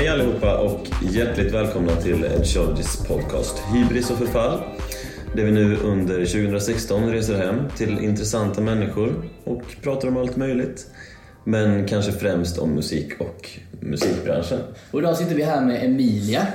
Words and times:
Hej 0.00 0.08
allihopa 0.08 0.58
och 0.58 0.86
hjärtligt 1.02 1.54
välkomna 1.54 1.96
till 1.96 2.24
Ed 2.24 2.46
Charges 2.46 3.06
podcast 3.06 3.62
Hybris 3.74 4.10
och 4.10 4.18
förfall. 4.18 4.60
Där 5.36 5.44
vi 5.44 5.50
nu 5.50 5.76
under 5.76 6.26
2016 6.26 7.12
reser 7.12 7.34
hem 7.34 7.68
till 7.76 8.04
intressanta 8.04 8.60
människor 8.60 9.28
och 9.44 9.62
pratar 9.82 10.08
om 10.08 10.16
allt 10.16 10.36
möjligt. 10.36 10.86
Men 11.44 11.86
kanske 11.86 12.12
främst 12.12 12.58
om 12.58 12.74
musik 12.74 13.12
och 13.18 13.50
musikbranschen. 13.80 14.60
Och 14.90 15.00
idag 15.00 15.16
sitter 15.16 15.34
vi 15.34 15.42
här 15.42 15.60
med 15.60 15.84
Emilia. 15.84 16.46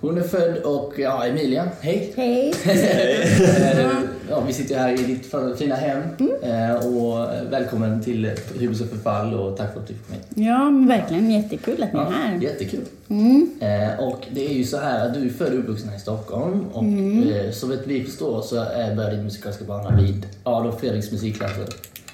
Hon 0.00 0.18
är 0.18 0.22
född 0.22 0.56
och, 0.56 0.94
ja 0.96 1.26
Emilia, 1.26 1.68
hej! 1.80 2.12
Hej! 2.16 2.54
Ja, 4.30 4.40
vi 4.46 4.52
sitter 4.52 4.78
här 4.78 4.92
i 4.92 4.96
ditt 5.04 5.34
fina 5.58 5.74
hem 5.74 6.02
Eh, 6.42 6.74
och 6.86 7.28
välkommen 7.52 8.02
till 8.02 8.30
Hybris 8.58 8.80
och 8.80 8.86
förfall 8.88 9.34
och 9.34 9.56
tack 9.56 9.72
för 9.72 9.80
att 9.80 9.86
du 9.88 9.94
fick 9.94 10.08
med. 10.10 10.46
Ja, 10.46 10.70
verkligen 10.88 11.30
jättekul 11.30 11.82
att 11.82 11.92
ni 11.92 11.98
är 12.00 12.04
här. 12.04 12.38
Jättekul! 12.40 12.84
Mm. 13.08 13.50
Eh, 13.60 14.00
och 14.08 14.26
det 14.30 14.46
är 14.46 14.52
ju 14.54 14.64
så 14.64 14.76
här 14.78 15.06
att 15.08 15.14
du 15.14 15.26
är 15.26 15.30
född 15.32 15.52
och 15.52 15.58
uppvuxen 15.58 15.88
här 15.88 15.96
i 15.96 16.00
Stockholm 16.00 16.64
och 16.72 16.82
Mm. 16.82 17.28
eh, 17.32 17.50
så 17.52 17.66
vet 17.66 17.86
vi 17.86 18.04
förstår 18.04 18.42
så 18.42 18.54
började 18.96 19.10
din 19.16 19.24
musikaliska 19.24 19.64
bana 19.64 19.96
vid 19.96 20.26
Adolf 20.42 20.80
Fredriks 20.80 21.12
musikklasser. 21.12 21.66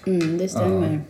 Mm, 0.06 0.38
det 0.38 0.48
stämmer. 0.48 1.00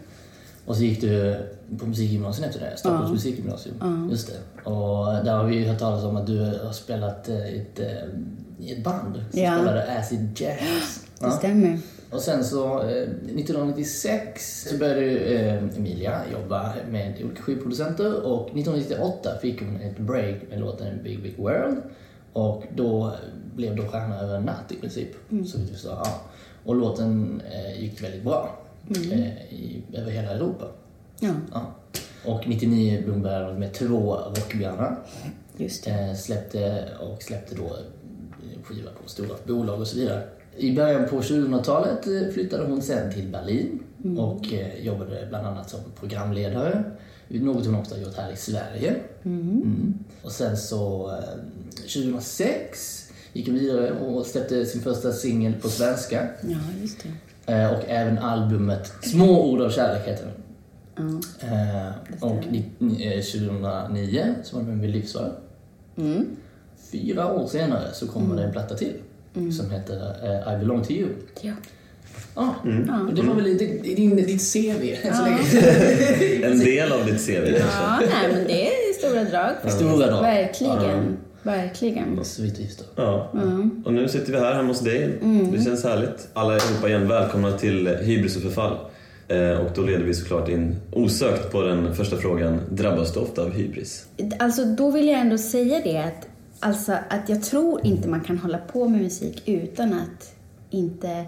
Och 0.70 0.76
så 0.76 0.82
gick 0.82 1.00
du 1.00 1.36
på 1.78 1.86
musikgymnasiet 1.86 2.48
efter 2.48 2.60
det, 2.70 2.76
Stockholms 2.76 3.08
Ja. 3.08 3.12
musikgymnasium. 3.12 4.08
Just 4.10 4.26
det. 4.28 4.70
Och 4.70 5.24
där 5.24 5.36
har 5.36 5.44
vi 5.44 5.64
hört 5.64 5.78
talas 5.78 6.04
om 6.04 6.16
att 6.16 6.26
du 6.26 6.38
har 6.64 6.72
spelat 6.72 7.28
eh, 7.28 7.46
i 7.54 7.58
ett, 7.60 7.80
eh, 7.80 8.66
i 8.66 8.72
ett 8.72 8.84
band 8.84 9.14
som 9.30 9.40
Ja. 9.40 9.54
spelade 9.54 9.98
acid 9.98 10.28
jazz. 10.36 11.06
Det 11.20 11.30
stämmer. 11.30 11.78
Och 12.10 12.20
sen 12.20 12.44
så 12.44 12.82
eh, 12.82 12.86
1996 12.86 14.68
så 14.70 14.76
började 14.78 15.02
eh, 15.16 15.64
Emilia 15.76 16.20
jobba 16.32 16.74
med 16.90 17.14
olika 17.24 17.42
skivproducenter 17.42 18.22
och 18.26 18.42
1998 18.46 19.30
fick 19.42 19.60
hon 19.62 19.76
ett 19.80 19.98
break 19.98 20.36
med 20.50 20.60
låten 20.60 21.02
Big 21.04 21.22
Big 21.22 21.38
World 21.38 21.76
och 22.32 22.64
då 22.76 23.12
blev 23.56 23.76
då 23.76 23.82
stjärna 23.88 24.20
över 24.20 24.36
en 24.36 24.42
natt 24.42 24.72
i 24.72 24.74
princip. 24.76 25.08
Så 25.46 25.58
vi 25.70 25.76
sa, 25.76 25.88
ja. 26.04 26.20
Och 26.64 26.74
låten 26.76 27.42
eh, 27.52 27.82
gick 27.82 28.02
väldigt 28.02 28.24
bra 28.24 28.58
eh, 28.88 29.52
i, 29.54 29.82
över 29.92 30.10
hela 30.10 30.30
Europa. 30.30 30.66
Ja, 31.20 31.32
Ja. 31.52 31.74
Och 32.24 32.48
99 32.48 33.02
Blomberg 33.04 33.58
med 33.58 33.72
två 33.74 34.14
rockbjörnar. 34.14 34.98
just. 35.56 35.86
Eh, 35.86 36.14
släppte 36.14 36.88
och 37.00 37.22
släppte 37.22 37.54
då 37.54 37.64
eh, 37.64 38.62
skiva 38.62 38.90
på 39.02 39.08
stora 39.08 39.34
bolag 39.46 39.80
och 39.80 39.86
så 39.86 39.96
vidare. 39.96 40.22
I 40.56 40.76
början 40.76 41.08
på 41.08 41.20
2000-talet 41.20 42.06
eh, 42.06 42.32
flyttade 42.34 42.64
hon 42.64 42.82
sen 42.82 43.12
till 43.12 43.28
Berlin 43.28 43.80
och 44.18 44.52
eh, 44.52 44.84
jobbade 44.84 45.26
bland 45.28 45.46
annat 45.46 45.70
som 45.70 45.80
programledare. 46.00 46.84
Något 47.28 47.66
hon 47.66 47.74
också 47.74 47.94
har 47.94 48.02
gjort 48.02 48.16
här 48.16 48.32
i 48.32 48.36
Sverige. 48.36 48.96
Mm. 49.22 49.94
Och 50.22 50.32
sen 50.32 50.56
så 50.56 51.10
eh, 51.10 51.74
2006 51.76 53.10
gick 53.32 53.46
hon 53.46 53.58
vidare 53.58 53.92
och 53.92 54.26
släppte 54.26 54.66
sin 54.66 54.80
första 54.80 55.12
singel 55.12 55.54
på 55.54 55.68
svenska. 55.68 56.28
Ja, 56.42 56.58
just 56.80 57.02
det. 57.02 57.08
Eh, 57.50 57.72
och 57.72 57.84
även 57.88 58.18
albumet 58.18 58.92
Små 59.02 59.50
ord 59.50 59.60
av 59.60 59.70
kärlek 59.70 60.08
heter 60.08 60.24
den. 60.24 60.34
Ja. 61.40 61.46
Eh, 61.48 62.24
och 62.24 62.44
ni- 62.50 63.14
eh, 63.16 63.22
2009 63.22 64.34
så 64.42 64.56
var 64.56 64.62
det 64.64 64.70
med 64.72 64.90
Livsvarv. 64.90 65.32
Mm. 65.98 66.26
Fyra 66.92 67.32
år 67.32 67.46
senare 67.46 67.88
så 67.92 68.06
kommer 68.08 68.36
det 68.36 68.42
en 68.42 68.52
platta 68.52 68.74
till 68.74 68.92
som 69.58 69.70
heter 69.70 70.54
I 70.54 70.58
belong 70.58 70.84
to 70.84 70.90
you. 70.92 71.08
Ja. 71.40 71.52
Ja, 72.34 72.54
och 73.08 73.14
det 73.14 73.22
var 73.22 73.34
väl 73.34 73.44
lite, 73.44 73.64
din, 73.94 74.16
ditt 74.16 74.52
CV 74.52 74.96
än 75.02 75.14
så 75.16 75.24
länge. 75.24 76.46
En 76.52 76.58
del 76.58 76.92
av 76.92 77.06
ditt 77.06 77.26
CV 77.26 77.32
ja, 77.58 78.00
nej 78.00 78.32
men 78.32 78.44
det 78.46 78.66
är 78.66 78.92
stora 78.98 79.24
drag. 79.24 79.72
Stora 79.72 80.06
drag. 80.06 80.22
Verkligen. 80.22 81.16
Verkligen. 81.42 82.24
Så 82.24 82.42
vitt 82.42 82.58
vi 82.60 82.66
förstår. 82.66 82.86
Ja. 82.96 83.30
Och 83.84 83.92
nu 83.92 84.08
sitter 84.08 84.32
vi 84.32 84.38
här 84.38 84.54
hemma 84.54 84.68
hos 84.68 84.80
dig. 84.80 85.18
Det 85.52 85.64
känns 85.64 85.84
härligt. 85.84 86.28
Alla 86.32 86.54
allihopa 86.54 86.88
igen 86.88 87.08
välkomna 87.08 87.52
till 87.58 87.88
Hybris 87.88 88.36
och 88.36 88.42
förfall. 88.42 88.76
Eh, 89.28 89.50
Och 89.60 89.70
då 89.74 89.82
leder 89.82 90.04
vi 90.04 90.14
såklart 90.14 90.48
in 90.48 90.76
osökt 90.92 91.52
på 91.52 91.62
den 91.62 91.94
första 91.94 92.16
frågan. 92.16 92.60
Drabbas 92.70 93.12
du 93.14 93.20
ofta 93.20 93.42
av 93.42 93.50
hybris? 93.52 94.06
Alltså, 94.38 94.64
då 94.64 94.90
vill 94.90 95.08
jag 95.08 95.20
ändå 95.20 95.38
säga 95.38 95.80
det 95.84 95.98
att, 95.98 96.28
alltså, 96.60 96.92
att 96.92 97.28
jag 97.28 97.42
tror 97.42 97.86
inte 97.86 98.08
man 98.08 98.20
kan 98.20 98.38
hålla 98.38 98.58
på 98.58 98.88
med 98.88 99.00
musik 99.02 99.42
utan 99.46 99.92
att 99.92 100.34
inte 100.70 101.24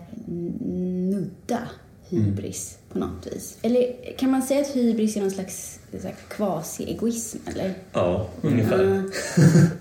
nudda 1.11 1.59
hybris 2.09 2.79
på 2.93 2.99
något 2.99 3.27
vis. 3.27 3.59
Eller 3.63 4.17
kan 4.17 4.31
man 4.31 4.43
säga 4.43 4.61
att 4.61 4.77
hybris 4.77 5.17
är 5.17 5.21
någon 5.21 5.31
slags 5.31 5.79
så 6.01 6.07
här, 6.07 6.15
quasi-egoism, 6.29 7.39
eller? 7.47 7.75
Ja, 7.93 8.29
ungefär. 8.43 8.85
Ja, 8.85 9.03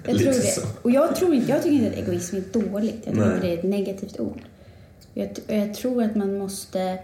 jag 0.11 0.19
tror 0.19 0.31
så. 0.31 0.61
det. 0.61 0.67
Och 0.81 0.91
jag 0.91 1.15
tror 1.15 1.33
inte, 1.33 1.51
jag 1.51 1.63
tycker 1.63 1.75
inte 1.75 1.87
att 1.87 2.07
egoism 2.07 2.35
är 2.35 2.43
dåligt. 2.51 3.01
Jag 3.05 3.13
tycker 3.13 3.35
inte 3.35 3.47
det 3.47 3.53
är 3.53 3.57
ett 3.57 3.63
negativt 3.63 4.19
ord. 4.19 4.41
Jag, 5.13 5.29
jag 5.47 5.73
tror 5.73 6.03
att 6.03 6.15
man 6.15 6.37
måste 6.37 6.99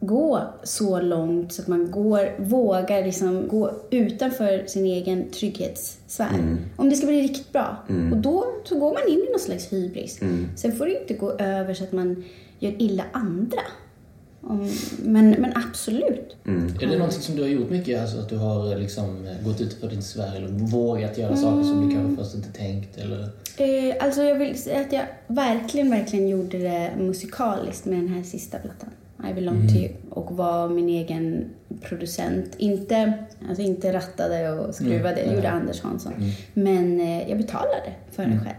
gå 0.00 0.42
så 0.62 1.00
långt 1.00 1.52
så 1.52 1.62
att 1.62 1.68
man 1.68 1.90
går, 1.90 2.34
vågar 2.38 3.04
liksom 3.04 3.48
gå 3.48 3.70
utanför 3.90 4.66
sin 4.66 4.86
egen 4.86 5.30
trygghetssfär. 5.30 6.34
Mm. 6.34 6.58
Om 6.76 6.90
det 6.90 6.96
ska 6.96 7.06
bli 7.06 7.22
riktigt 7.22 7.52
bra. 7.52 7.76
Och 8.12 8.16
då 8.16 8.46
så 8.64 8.78
går 8.78 8.92
man 8.92 9.08
in 9.08 9.18
i 9.18 9.30
någon 9.30 9.40
slags 9.40 9.72
hybris. 9.72 10.22
Mm. 10.22 10.48
Sen 10.56 10.76
får 10.76 10.86
det 10.86 11.00
inte 11.00 11.14
gå 11.14 11.32
över 11.32 11.74
så 11.74 11.84
att 11.84 11.92
man 11.92 12.24
gör 12.58 12.82
illa 12.82 13.04
andra. 13.12 13.60
Men, 15.02 15.30
men 15.30 15.52
absolut. 15.54 16.36
Mm. 16.46 16.66
Är 16.80 16.86
det 16.86 16.98
någonting 16.98 17.20
som 17.20 17.36
du 17.36 17.42
har 17.42 17.48
gjort 17.48 17.70
mycket? 17.70 18.00
Alltså 18.00 18.18
att 18.18 18.28
du 18.28 18.36
har 18.36 18.76
liksom 18.76 19.28
gått 19.44 19.60
utanför 19.60 19.88
din 19.88 20.02
sfär 20.02 20.36
eller 20.36 20.48
vågat 20.48 21.18
göra 21.18 21.36
saker 21.36 21.62
som 21.62 21.88
du 21.88 21.94
kanske 21.94 22.22
först 22.22 22.34
inte 22.34 22.52
tänkt 22.58 22.98
eller? 22.98 23.30
Eh, 23.56 23.94
alltså 24.00 24.22
jag 24.22 24.38
vill 24.38 24.62
säga 24.62 24.80
att 24.80 24.92
jag 24.92 25.04
verkligen, 25.26 25.90
verkligen 25.90 26.28
gjorde 26.28 26.58
det 26.58 26.90
musikaliskt 26.98 27.84
med 27.84 27.98
den 27.98 28.08
här 28.08 28.22
sista 28.22 28.58
plattan. 28.58 28.90
I 29.30 29.34
belong 29.34 29.68
to 29.68 29.74
you. 29.74 29.88
Och 30.10 30.36
var 30.36 30.68
min 30.68 30.88
egen 30.88 31.44
producent. 31.82 32.54
Inte, 32.58 33.12
alltså 33.48 33.62
inte 33.62 33.92
rattade 33.92 34.50
och 34.50 34.74
skruvade, 34.74 35.14
det 35.14 35.34
gjorde 35.34 35.50
Anders 35.50 35.80
Hansson. 35.80 36.12
Men 36.54 37.00
eh, 37.00 37.28
jag 37.28 37.38
betalade 37.38 37.92
för 38.10 38.22
den 38.22 38.40
själv. 38.40 38.56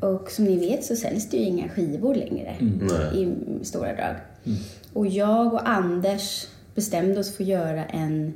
Och 0.00 0.30
som 0.30 0.44
ni 0.44 0.56
vet 0.56 0.84
så 0.84 0.96
säljs 0.96 1.30
det 1.30 1.36
ju 1.36 1.42
inga 1.42 1.68
skivor 1.68 2.14
längre 2.14 2.56
i 3.14 3.34
stora 3.64 3.94
drag. 3.94 4.14
Och 4.94 5.06
jag 5.06 5.54
och 5.54 5.68
Anders 5.68 6.46
bestämde 6.74 7.20
oss 7.20 7.36
för 7.36 7.42
att 7.42 7.48
göra 7.48 7.84
en 7.84 8.34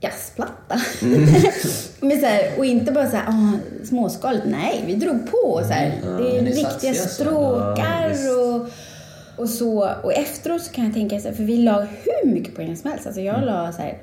jazzplatta. 0.00 0.80
Men 2.00 2.20
så 2.20 2.26
här, 2.26 2.58
och 2.58 2.64
inte 2.64 2.92
bara 2.92 3.10
så 3.10 3.16
här, 3.16 3.24
åh, 3.28 3.54
småskaligt. 3.84 4.44
Nej, 4.46 4.84
vi 4.86 4.94
drog 4.94 5.30
på. 5.30 5.62
Så 5.66 5.72
här. 5.72 5.92
det 6.02 6.06
är 6.06 6.42
men 6.42 6.44
det 6.44 6.50
är 6.50 6.54
riktiga 6.54 6.94
stråkar 6.94 8.14
och, 8.38 8.68
och 9.36 9.48
så. 9.48 9.90
Och 10.02 10.12
efteråt 10.12 10.62
så 10.62 10.72
kan 10.72 10.84
jag 10.84 10.94
tänka 10.94 11.20
så 11.20 11.28
här, 11.28 11.34
för 11.34 11.44
vi 11.44 11.56
la 11.56 11.80
hur 11.80 12.30
mycket 12.30 12.56
pengar 12.56 12.74
som 12.74 12.90
helst. 12.90 13.06
Alltså 13.06 13.20
jag 13.20 13.44
la 13.44 13.72
så 13.72 13.82
här, 13.82 13.98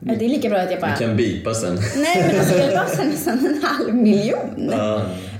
ja, 0.00 0.14
det 0.18 0.24
är 0.24 0.28
lika 0.28 0.48
bra 0.48 0.58
att 0.58 0.70
jag 0.70 0.80
bara... 0.80 0.94
Vi 0.98 1.04
kan 1.06 1.16
bipa 1.16 1.54
sen. 1.54 1.74
Nej 1.96 2.24
men 2.26 2.40
alltså 2.40 2.58
jag 2.58 2.72
la 2.72 2.84
här 2.96 3.04
nästan 3.04 3.46
en 3.46 3.62
halv 3.62 3.94
miljon. 3.94 4.72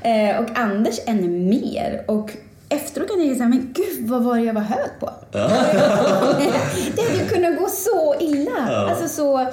Eh, 0.02 0.38
och 0.38 0.58
Anders 0.58 1.00
ännu 1.06 1.28
mer. 1.28 2.04
Och 2.06 2.30
efteråt 2.68 3.08
kan 3.08 3.26
jag 3.28 3.34
här, 3.34 3.48
men 3.48 3.74
gud 3.74 4.08
vad 4.08 4.22
var 4.24 4.36
det 4.36 4.42
jag 4.44 4.54
var 4.54 4.60
hög 4.60 4.90
på? 5.00 5.10
det 5.32 7.02
hade 7.02 7.18
ju 7.22 7.28
kunnat 7.28 7.58
gå 7.58 7.66
så 7.68 8.14
illa. 8.20 8.50
Alltså 8.68 9.08
så, 9.08 9.46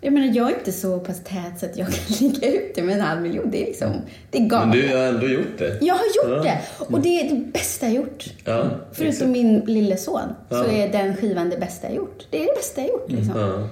jag 0.00 0.12
menar 0.12 0.26
jag 0.36 0.50
är 0.50 0.54
inte 0.54 0.72
så 0.72 0.98
pass 1.00 1.20
tät 1.24 1.60
så 1.60 1.66
att 1.66 1.76
jag 1.76 1.86
kan 1.92 2.16
ligga 2.20 2.48
ute 2.52 2.82
med 2.82 2.94
en 2.94 3.00
halv 3.00 3.20
miljon. 3.22 3.50
Det 3.50 3.62
är 3.62 3.66
liksom, 3.66 3.92
det 4.30 4.38
är 4.38 4.40
Men 4.40 4.48
galet. 4.48 4.72
du 4.72 4.96
har 4.96 5.04
ändå 5.04 5.26
gjort 5.28 5.58
det. 5.58 5.78
Jag 5.80 5.94
har 5.94 6.04
gjort 6.04 6.44
Ja. 6.46 6.52
det. 6.52 6.58
Och 6.94 7.00
det 7.00 7.08
är 7.20 7.30
det 7.30 7.36
bästa 7.52 7.86
jag 7.86 7.94
gjort. 7.94 8.24
Ja, 8.44 8.64
Förutom 8.92 9.30
min 9.32 9.60
lille 9.60 9.96
son 9.96 10.20
så 10.50 10.64
är 10.64 10.92
den 10.92 11.16
skivan 11.16 11.50
det 11.50 11.56
bästa 11.58 11.86
jag 11.86 11.96
gjort. 11.96 12.26
Det 12.30 12.42
är 12.42 12.46
det 12.46 12.54
bästa 12.56 12.80
jag 12.80 12.90
gjort 12.90 13.10
liksom. 13.10 13.68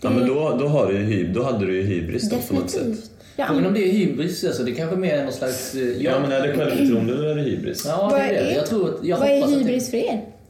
Ja. 0.00 0.10
Ja, 0.10 0.16
men 0.18 0.28
då, 0.28 0.56
då, 0.60 0.68
har 0.68 0.86
du 0.92 0.98
ju 0.98 1.32
då 1.32 1.42
hade 1.42 1.66
du 1.66 1.76
ju 1.76 1.82
hybris 1.82 2.30
då, 2.30 2.36
på 2.48 2.54
något 2.60 2.70
sätt. 2.70 3.10
Ja. 3.36 3.46
Frågan 3.48 3.66
om 3.66 3.74
det 3.74 3.88
är 3.88 3.92
hybris, 3.92 4.44
alltså 4.44 4.62
det 4.62 4.72
kanske 4.72 4.96
mer 4.96 5.14
är 5.18 5.24
någon 5.24 5.32
slags... 5.32 5.74
eh, 5.74 6.02
Ja, 6.02 6.18
men 6.20 6.32
är 6.32 6.46
det 6.46 6.54
självförtroende 6.56 7.12
eller 7.12 7.26
är 7.28 7.34
det 7.34 7.42
hybris? 7.42 7.84
Ja, 7.86 8.08
Vad 8.10 8.20
det 8.20 8.24
är 8.24 8.32
det. 8.44 8.50
är- 8.50 8.56
Jag 8.56 8.66
tror 8.66 8.88
att, 8.94 9.04
jag 9.04 9.18
Vad 9.18 9.28
är 9.28 9.34
hoppas 9.36 9.52
att 9.54 9.60
hybris 9.60 9.90
för 9.90 9.96
er? 9.96 10.02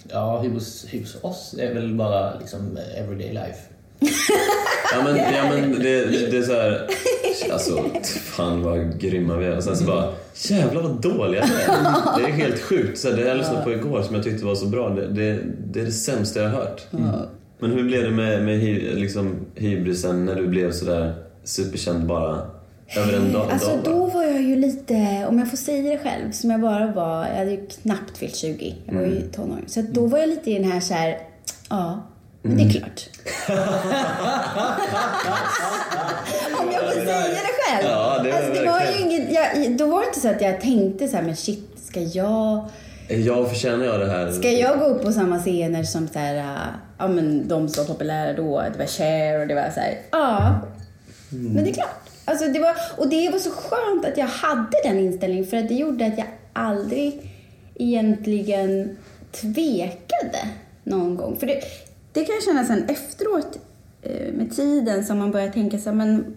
Det, 0.02 0.11
ja, 0.12 0.41
hybris, 0.43 0.87
hybris 0.88 1.12
för 1.12 1.26
oss 1.26 1.55
är 1.58 1.75
väl 1.75 1.94
bara 1.94 2.38
liksom 2.38 2.79
everyday 2.99 3.29
life. 3.32 3.58
Ja 4.96 5.02
men, 5.05 5.17
ja, 5.17 5.43
men 5.50 5.70
det, 5.73 6.05
det, 6.05 6.31
det 6.31 6.37
är 6.38 6.43
så 6.43 6.52
här... 6.52 6.87
Alltså, 7.52 7.85
fan 8.14 8.62
vad 8.62 9.00
grymma 9.00 9.37
vi 9.37 9.47
är. 9.47 9.56
Och 9.56 9.64
sen 9.64 9.76
så 9.76 9.85
bara, 9.85 10.12
jävlar 10.35 10.82
vad 10.82 11.00
dåliga 11.02 11.44
vi 11.47 11.73
är. 11.73 12.19
Det 12.19 12.25
är 12.32 12.32
helt 12.32 12.61
sjukt. 12.61 12.99
Så 12.99 13.08
här, 13.11 13.17
det 13.17 13.29
jag 13.29 13.37
lyssnade 13.37 13.64
på 13.64 13.73
igår 13.73 14.02
som 14.02 14.14
jag 14.14 14.25
tyckte 14.25 14.44
var 14.44 14.55
så 14.55 14.67
bra. 14.67 14.88
Det, 14.88 15.06
det, 15.06 15.38
det 15.73 15.81
är 15.81 15.85
det 15.85 15.93
sämsta 15.93 16.40
jag 16.43 16.49
har 16.49 16.56
hört. 16.58 16.82
Men 17.59 17.71
hur 17.71 17.85
blev 17.85 18.03
det 18.03 18.11
med, 18.11 18.45
med 18.45 18.59
liksom, 18.99 19.37
hybrisen 19.55 20.25
när 20.25 20.35
du 20.35 20.47
blev 20.47 20.73
sådär 20.73 21.15
superkänd 21.45 22.06
bara 22.06 22.41
över 22.97 23.12
en 23.17 23.33
dag? 23.33 23.51
Alltså 23.51 23.79
då 23.85 24.06
var 24.06 24.23
jag 24.23 24.43
ju 24.43 24.56
lite, 24.56 25.27
om 25.29 25.39
jag 25.39 25.51
får 25.51 25.56
säga 25.56 25.91
det 25.91 25.99
själv, 25.99 26.33
som 26.33 26.51
jag 26.51 26.61
bara 26.61 26.87
var, 26.93 27.27
jag 27.27 27.37
hade 27.37 27.51
ju 27.51 27.67
knappt 27.83 28.19
fyllt 28.19 28.37
20, 28.37 28.75
jag 28.87 28.95
var 28.95 29.03
ju 29.03 29.21
tonåring. 29.21 29.65
Så 29.67 29.83
då 29.91 30.06
var 30.06 30.19
jag 30.19 30.29
lite 30.29 30.51
i 30.51 30.55
den 30.59 30.73
här 30.73 30.81
så 30.81 30.95
här, 30.95 31.19
ja, 31.71 32.06
Men 32.43 32.56
det 32.56 32.62
är 32.62 32.71
klart. 32.71 33.09
Om 36.61 36.69
jag 36.73 36.83
får 36.83 37.00
säga 37.00 37.29
det 37.29 37.55
själv. 37.62 37.89
Ja, 37.91 38.21
det 38.25 38.33
alltså, 38.33 38.53
det 38.53 38.67
var 38.67 38.81
ju 38.81 39.03
ingen, 39.03 39.33
jag, 39.35 39.77
då 39.77 39.87
var 39.87 40.00
det 40.00 40.07
inte 40.07 40.21
så 40.21 40.29
att 40.29 40.41
jag 40.41 40.61
tänkte 40.61 41.09
så 41.09 41.17
här, 41.17 41.23
men 41.25 41.37
shit, 41.37 41.71
ska 41.77 42.00
jag, 42.00 42.65
Jag 43.09 43.49
förtjänar 43.50 43.85
jag 43.85 44.00
det 44.00 44.07
här? 44.11 44.33
ska 44.33 44.50
jag 44.50 44.79
gå 44.79 44.85
upp 44.85 45.03
på 45.03 45.12
samma 45.12 45.39
scener 45.39 45.83
som 45.83 46.09
så 46.09 46.19
här, 46.19 46.57
ja 46.99 47.08
men 47.08 47.49
de 47.49 47.69
som 47.69 47.85
var 47.85 47.94
populära 47.94 48.32
då, 48.32 48.61
det 48.73 48.79
var 48.79 48.87
Cher 48.87 49.41
och 49.41 49.46
det 49.46 49.55
var 49.55 49.70
så 49.75 49.81
här, 49.81 49.99
ja. 50.11 50.61
Men 51.31 51.64
det 51.64 51.70
är 51.70 51.75
klart. 51.75 52.11
Alltså 52.25 52.49
det 52.49 52.58
var, 52.58 52.76
och 52.96 53.08
det 53.08 53.31
var 53.31 53.38
så 53.38 53.50
skönt 53.50 54.05
att 54.05 54.19
jag 54.19 54.26
hade 54.26 54.76
den 54.85 54.99
inställningen 54.99 55.46
för 55.46 55.56
att 55.56 55.69
det 55.69 55.75
gjorde 55.75 56.06
att 56.06 56.19
jag 56.19 56.26
aldrig 56.52 57.31
egentligen 57.75 58.96
tvekade 59.32 60.49
någon 60.85 61.17
gång. 61.17 61.37
För 61.41 61.46
det, 61.46 61.61
det 62.12 62.25
kan 62.25 62.35
jag 62.35 62.44
känna 62.44 62.64
sen 62.64 62.88
efteråt 62.88 63.58
eh, 64.02 64.32
med 64.32 64.56
tiden 64.56 65.05
som 65.05 65.19
man 65.19 65.31
börjar 65.31 65.49
tänka 65.49 65.79
så 65.79 65.90
här, 65.90 65.97
men 65.97 66.35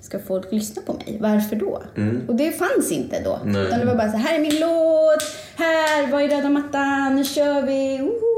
ska 0.00 0.18
folk 0.18 0.52
lyssna 0.52 0.82
på 0.82 0.92
mig? 0.92 1.18
Varför 1.20 1.56
då? 1.56 1.82
Och 2.28 2.34
det 2.34 2.52
fanns 2.52 2.92
inte 2.92 3.22
då. 3.24 3.40
Nej. 3.44 3.66
Utan 3.66 3.80
det 3.80 3.86
var 3.86 3.94
bara 3.94 4.10
så 4.10 4.16
här, 4.16 4.28
här 4.28 4.34
är 4.34 4.42
min 4.42 4.60
låt, 4.60 5.22
här, 5.56 6.12
var 6.12 6.20
är 6.20 6.28
röda 6.28 6.50
mattan, 6.50 7.16
nu 7.16 7.24
kör 7.24 7.62
vi, 7.62 7.98
woho! 7.98 8.29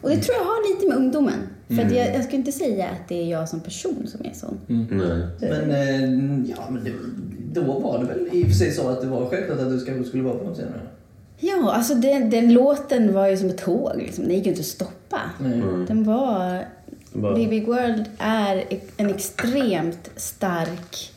Och 0.00 0.10
det 0.10 0.16
tror 0.16 0.36
jag 0.38 0.44
har 0.44 0.74
lite 0.74 0.88
med 0.88 0.96
ungdomen. 0.96 1.40
För 1.68 1.82
att 1.82 1.92
jag, 1.92 2.14
jag 2.14 2.24
skulle 2.24 2.38
inte 2.38 2.52
säga 2.52 2.86
att 2.86 3.08
det 3.08 3.22
är 3.22 3.26
jag 3.30 3.48
som 3.48 3.60
person 3.60 4.06
som 4.06 4.20
är 4.24 4.32
sån. 4.34 4.58
Nej. 4.66 5.26
Men, 5.40 5.70
eh, 5.70 6.50
ja, 6.50 6.70
men 6.70 6.84
det, 6.84 6.92
då 7.60 7.78
var 7.78 7.98
det 7.98 8.04
väl 8.04 8.28
i 8.32 8.42
och 8.42 8.46
för 8.46 8.54
sig 8.54 8.72
så 8.72 8.88
att 8.88 9.00
det 9.00 9.06
var 9.06 9.26
självklart 9.30 9.58
att 9.60 9.70
du 9.70 9.80
ska, 9.80 10.04
skulle 10.04 10.22
vara 10.22 10.34
på 10.34 10.44
de 10.44 10.54
scenerna? 10.54 10.76
Ja, 11.38 11.72
alltså 11.72 11.94
den, 11.94 12.30
den 12.30 12.52
låten 12.52 13.14
var 13.14 13.28
ju 13.28 13.36
som 13.36 13.48
ett 13.48 13.58
tåg. 13.58 13.92
Liksom. 13.96 14.24
Den 14.24 14.34
gick 14.34 14.44
ju 14.44 14.50
inte 14.50 14.60
att 14.60 14.66
stoppa. 14.66 15.20
Den 15.88 16.04
var... 16.04 16.64
Bara- 17.12 17.34
Big 17.34 17.50
Big 17.50 17.66
World 17.66 18.04
är 18.18 18.64
en 18.96 19.10
extremt 19.10 20.10
stark 20.16 21.12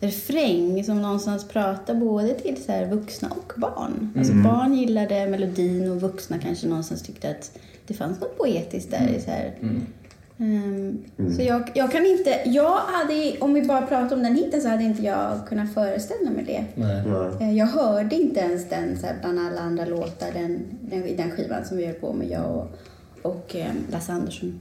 refräng 0.00 0.84
som 0.84 1.02
någonstans 1.02 1.48
pratar 1.48 1.94
både 1.94 2.34
till 2.34 2.64
så 2.66 2.72
här 2.72 2.86
vuxna 2.86 3.28
och 3.30 3.52
barn. 3.56 4.12
Alltså 4.18 4.32
barn 4.34 4.74
gillade 4.74 5.26
melodin 5.26 5.90
och 5.90 6.00
vuxna 6.00 6.38
kanske 6.38 6.66
någonstans 6.68 7.02
tyckte 7.02 7.30
att 7.30 7.58
det 7.86 7.94
fanns 7.94 8.20
något 8.20 8.38
poetiskt 8.38 8.90
där. 8.90 9.18
Så, 9.24 9.30
här. 9.30 9.54
Ehm, 10.38 11.04
så 11.36 11.42
jag, 11.42 11.70
jag 11.74 11.92
kan 11.92 12.06
inte, 12.06 12.30
jag 12.44 12.76
hade, 12.76 13.36
om 13.40 13.54
vi 13.54 13.62
bara 13.62 13.86
pratar 13.86 14.16
om 14.16 14.22
den 14.22 14.34
hitten 14.34 14.60
så 14.62 14.68
hade 14.68 14.82
inte 14.84 15.02
jag 15.02 15.46
kunnat 15.48 15.74
föreställa 15.74 16.30
mig 16.30 16.44
det. 16.44 16.64
Nej. 16.74 17.02
Eh, 17.40 17.56
Jag 17.58 17.66
hörde 17.66 18.14
inte 18.16 18.40
ens 18.40 18.68
den 18.68 18.98
så 18.98 19.06
här, 19.06 19.16
bland 19.20 19.38
alla 19.38 19.60
andra 19.60 19.84
låtar, 19.84 20.28
den, 20.34 20.62
den, 20.80 21.04
i 21.06 21.14
den 21.16 21.30
skivan 21.30 21.64
som 21.64 21.76
vi 21.76 21.86
höll 21.86 21.94
på 21.94 22.12
med, 22.12 22.30
jag 22.30 22.44
och, 22.56 22.70
och 23.32 23.56
eh, 23.56 23.66
Lasse 23.92 24.12
Andersson. 24.12 24.60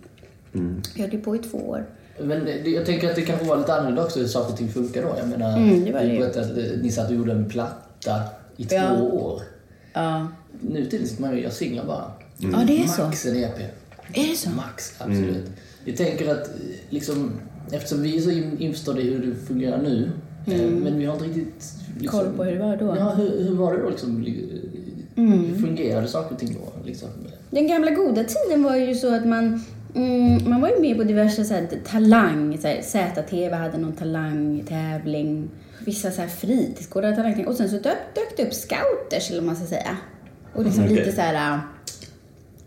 Vi 0.96 1.02
höll 1.02 1.14
ju 1.14 1.22
på 1.22 1.36
i 1.36 1.40
två 1.40 1.58
år. 1.58 1.86
Men 2.20 2.46
det, 2.46 2.70
jag 2.70 2.86
tänker 2.86 3.10
att 3.10 3.16
det 3.16 3.22
kanske 3.22 3.46
var 3.46 3.58
lite 3.58 3.74
annorlunda 3.74 4.04
också 4.04 4.20
hur 4.20 4.28
saker 4.28 4.52
och 4.52 4.58
ting 4.58 4.70
funkar 4.70 5.02
då. 5.02 5.16
Jag 5.18 5.28
menar, 5.30 5.58
Mm, 5.58 5.86
det 5.86 5.92
var 5.92 6.00
det 6.02 6.24
att 6.40 6.58
eh, 6.58 6.64
ni 6.82 6.92
satt 6.92 7.10
och 7.10 7.16
gjorde 7.16 7.32
en 7.32 7.50
platta 7.50 8.20
i 8.58 8.66
två 8.66 8.76
Ja. 8.76 9.02
år. 9.02 9.42
Ja, 9.94 10.28
Nu 10.62 10.86
till 10.86 11.08
man 11.18 11.36
ju 11.36 11.42
göra 11.42 11.52
singlar 11.52 11.86
bara. 11.86 12.12
Ja 12.38 12.64
det 12.68 12.84
är 12.84 12.88
så. 12.88 13.02
Max 13.04 13.26
en 13.26 13.36
EP. 13.36 13.60
Är 14.14 14.28
det 14.30 14.36
så? 14.38 14.50
Max, 14.50 14.94
absolut. 14.98 15.50
Jag 15.86 15.98
tänker 15.98 16.32
att 16.32 16.50
liksom, 16.90 17.32
eftersom 17.72 18.02
vi 18.02 18.18
är 18.18 18.22
så 18.22 18.32
in- 18.32 18.58
införstådda 18.60 19.02
i 19.02 19.10
hur 19.14 19.26
det 19.26 19.36
fungerar 19.48 19.82
nu, 19.82 20.12
eh, 20.48 20.62
men 20.70 21.00
vi 21.00 21.06
har 21.06 21.14
inte 21.14 21.26
riktigt... 21.26 21.46
Liksom, 21.48 21.82
Mm. 22.00 22.08
Koll 22.08 22.38
på 22.38 22.44
hur 22.44 22.52
det 22.52 22.60
var 22.60 22.78
då. 22.78 22.96
Ja, 23.00 23.10
hur, 23.14 23.44
hur 23.44 23.56
var 23.56 23.74
det 23.74 23.82
då 23.84 23.90
liksom? 23.90 24.26
Hur 25.16 25.60
fungerade 25.62 26.08
saker 26.08 26.34
och 26.34 26.40
ting 26.40 26.54
då? 26.54 26.88
Liksom? 26.88 27.10
Den 27.50 27.68
gamla 27.68 27.92
goda 27.92 28.24
tiden 28.24 28.64
var 28.64 28.76
ju 28.76 28.96
så 28.96 29.16
att 29.16 29.26
man, 29.28 29.64
mm, 29.96 30.50
man 30.50 30.62
var 30.62 30.70
ju 30.70 30.80
med 30.82 30.98
på 30.98 31.04
diverse 31.04 31.46
så 31.46 31.54
här, 31.54 31.68
talang, 31.86 32.58
så 32.62 32.68
här, 32.68 32.82
ZTV 32.82 33.56
hade 33.56 33.78
någon 33.78 33.94
talangtävling, 33.94 35.50
vissa 35.86 36.12
så 36.12 36.22
här 36.22 36.28
fritidsgårdar 36.28 37.08
hade 37.08 37.16
talangtävling 37.18 37.48
och 37.48 37.56
sen 37.56 37.70
så 37.70 37.76
dök, 37.76 37.98
dök 38.16 38.38
det 38.38 38.44
upp 38.48 38.54
scouters 38.54 39.30
eller 39.32 39.40
vad 39.42 39.46
man 39.48 39.56
ska 39.56 39.66
säga. 39.66 39.98
Och 40.54 40.64
liksom 40.66 40.84
Okej. 40.84 40.96
lite 40.96 41.12
så 41.12 41.22
här, 41.22 41.60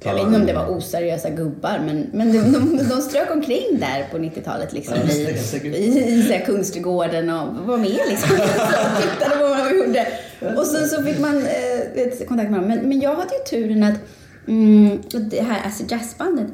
jag 0.05 0.15
vet 0.15 0.23
inte 0.23 0.37
om 0.41 0.47
det 0.47 0.53
var 0.53 0.77
oseriösa 0.77 1.31
gubbar 1.31 1.81
men, 1.87 2.06
men 2.12 2.33
de, 2.33 2.39
de, 2.53 2.77
de 2.89 3.00
strök 3.03 3.31
omkring 3.31 3.79
där 3.81 4.06
på 4.11 4.19
90-talet 4.19 4.73
liksom 4.73 4.95
Ja, 5.06 5.12
i, 5.12 5.69
i, 5.69 6.05
i 6.05 6.23
så 6.23 6.53
Kungsträdgården 6.53 7.31
och 7.31 7.55
var 7.67 7.77
med 7.77 8.00
liksom. 8.09 8.37
och 8.37 9.03
tittade 9.03 9.37
på 9.37 9.49
vad 9.49 9.59
man 9.59 9.79
gjorde. 9.79 10.06
Och 10.56 10.67
sen 10.67 10.89
så 10.89 11.03
fick 11.03 11.19
man 11.21 11.37
eh, 11.37 12.27
kontakt 12.29 12.50
med 12.50 12.61
dem. 12.61 12.69
Men, 12.69 12.79
men 12.89 13.00
jag 13.00 13.15
hade 13.15 13.35
ju 13.35 13.59
turen 13.61 13.83
att 13.83 13.99
mm, 14.49 14.99
det 15.31 15.41
här 15.43 15.67
Acid 15.67 15.91
Jazz-bandet, 15.91 16.47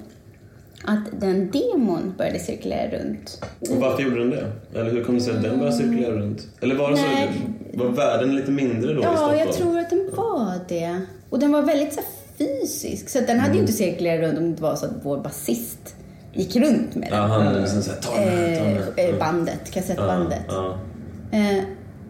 att 0.85 1.21
den 1.21 1.51
demon 1.51 2.15
började 2.19 2.39
cirkulera 2.39 2.91
runt. 2.99 3.45
Och 3.71 3.77
varför 3.77 4.03
gjorde 4.03 4.19
den 4.19 4.31
det? 4.31 4.53
Eller 4.75 4.91
hur 4.91 5.05
kom 5.05 5.15
det 5.15 5.21
sig 5.21 5.37
att 5.37 5.43
den 5.43 5.59
började 5.59 5.77
cirkulera 5.77 6.13
runt? 6.13 6.47
Eller 6.61 6.75
var 6.75 6.91
det 6.91 6.97
så, 6.97 7.05
var 7.75 7.87
världen 7.89 8.37
lite 8.37 8.51
mindre 8.51 8.93
då 8.95 9.01
i 9.01 9.05
Ja, 9.05 9.17
Stockholm? 9.17 9.39
jag 9.39 9.53
tror 9.53 9.79
att 9.79 9.91
den 9.91 10.11
var 10.17 10.53
det. 10.69 11.01
Och 11.31 11.39
den 11.39 11.53
var 11.53 11.63
väldigt 11.63 11.93
så 11.95 12.01
här, 12.01 12.09
fysisk. 12.39 13.09
Så 13.09 13.21
den 13.21 13.41
hade 13.41 13.55
ju 13.55 13.61
inte 13.61 13.73
cirkulerat 13.73 14.21
runt 14.21 14.39
om 14.39 14.45
det 14.45 14.51
inte 14.51 14.63
var 14.63 14.77
så 14.77 14.87
att 14.87 14.93
vår 15.03 15.19
basist 15.19 15.95
gick 16.33 16.57
runt 16.57 16.95
med 16.95 17.11
den. 17.11 17.19
Ja, 17.19 17.27
han 17.27 17.61
liksom 17.61 17.83
såhär, 17.83 18.01
ta 18.01 18.15
den 18.15 18.29
här, 18.29 18.57
ta 18.57 18.65
den. 18.65 18.93
Eh, 18.97 19.05
eh, 19.05 19.19
bandet, 19.19 19.71
kassettbandet. 19.71 20.45
Ja, 20.49 20.79
ja. 21.31 21.39
Eh, 21.39 21.65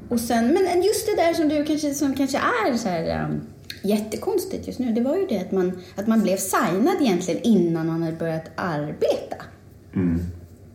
och 0.08 0.20
sen, 0.20 0.46
men 0.46 0.82
just 0.82 1.06
det 1.06 1.22
där 1.22 1.34
som 1.34 1.48
du 1.48 1.64
kanske, 1.64 1.94
som 1.94 2.14
kanske 2.14 2.38
är 2.38 2.76
så 2.76 2.88
här, 2.88 3.24
um, 3.24 3.40
jättekonstigt 3.82 4.66
just 4.66 4.78
nu, 4.78 4.92
det 4.92 5.00
var 5.00 5.16
ju 5.16 5.26
det 5.26 5.38
att 5.38 5.52
man, 5.52 5.72
att 5.94 6.06
man 6.06 6.22
blev 6.22 6.36
signad 6.36 6.96
egentligen 7.00 7.42
innan 7.42 7.86
man 7.86 8.02
hade 8.02 8.16
börjat 8.16 8.50
arbeta. 8.56 9.36
Mm. 9.94 10.20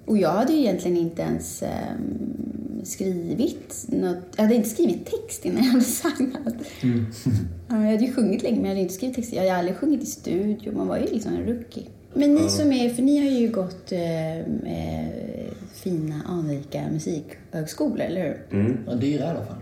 Och 0.05 0.17
jag 0.17 0.29
hade 0.29 0.53
ju 0.53 0.59
egentligen 0.59 0.97
inte 0.97 1.21
ens 1.21 1.63
ehm, 1.63 2.68
skrivit 2.83 3.85
något, 3.87 4.17
jag 4.35 4.43
hade 4.43 4.55
inte 4.55 4.69
skrivit 4.69 5.05
text 5.05 5.45
innan 5.45 5.63
jag 5.63 5.71
hade 5.71 5.83
signat. 5.85 6.53
Ja, 7.67 7.83
jag 7.83 7.91
hade 7.91 8.05
ju 8.05 8.13
sjungit 8.13 8.43
länge 8.43 8.55
men 8.55 8.63
jag 8.63 8.69
hade 8.69 8.81
inte 8.81 8.93
skrivit 8.93 9.15
text. 9.15 9.33
Jag 9.33 9.41
hade 9.41 9.55
aldrig 9.55 9.77
sjungit 9.77 10.03
i 10.03 10.05
studio, 10.05 10.73
man 10.75 10.87
var 10.87 10.97
ju 10.97 11.05
liksom 11.05 11.33
en 11.33 11.45
rookie. 11.45 11.83
Men 12.13 12.35
ni 12.35 12.49
som 12.49 12.71
är, 12.71 12.89
för 12.89 13.01
ni 13.03 13.17
har 13.19 13.39
ju 13.39 13.51
gått 13.51 13.91
eh, 13.91 14.39
eh, 14.39 15.07
fina 15.73 16.21
anrika 16.25 16.81
musikhögskolor, 16.91 17.99
eller 17.99 18.21
hur? 18.21 18.59
Mm. 18.59 18.77
Ja, 18.87 18.95
dyra 18.95 19.23
i 19.23 19.27
alla 19.27 19.45
fall. 19.45 19.57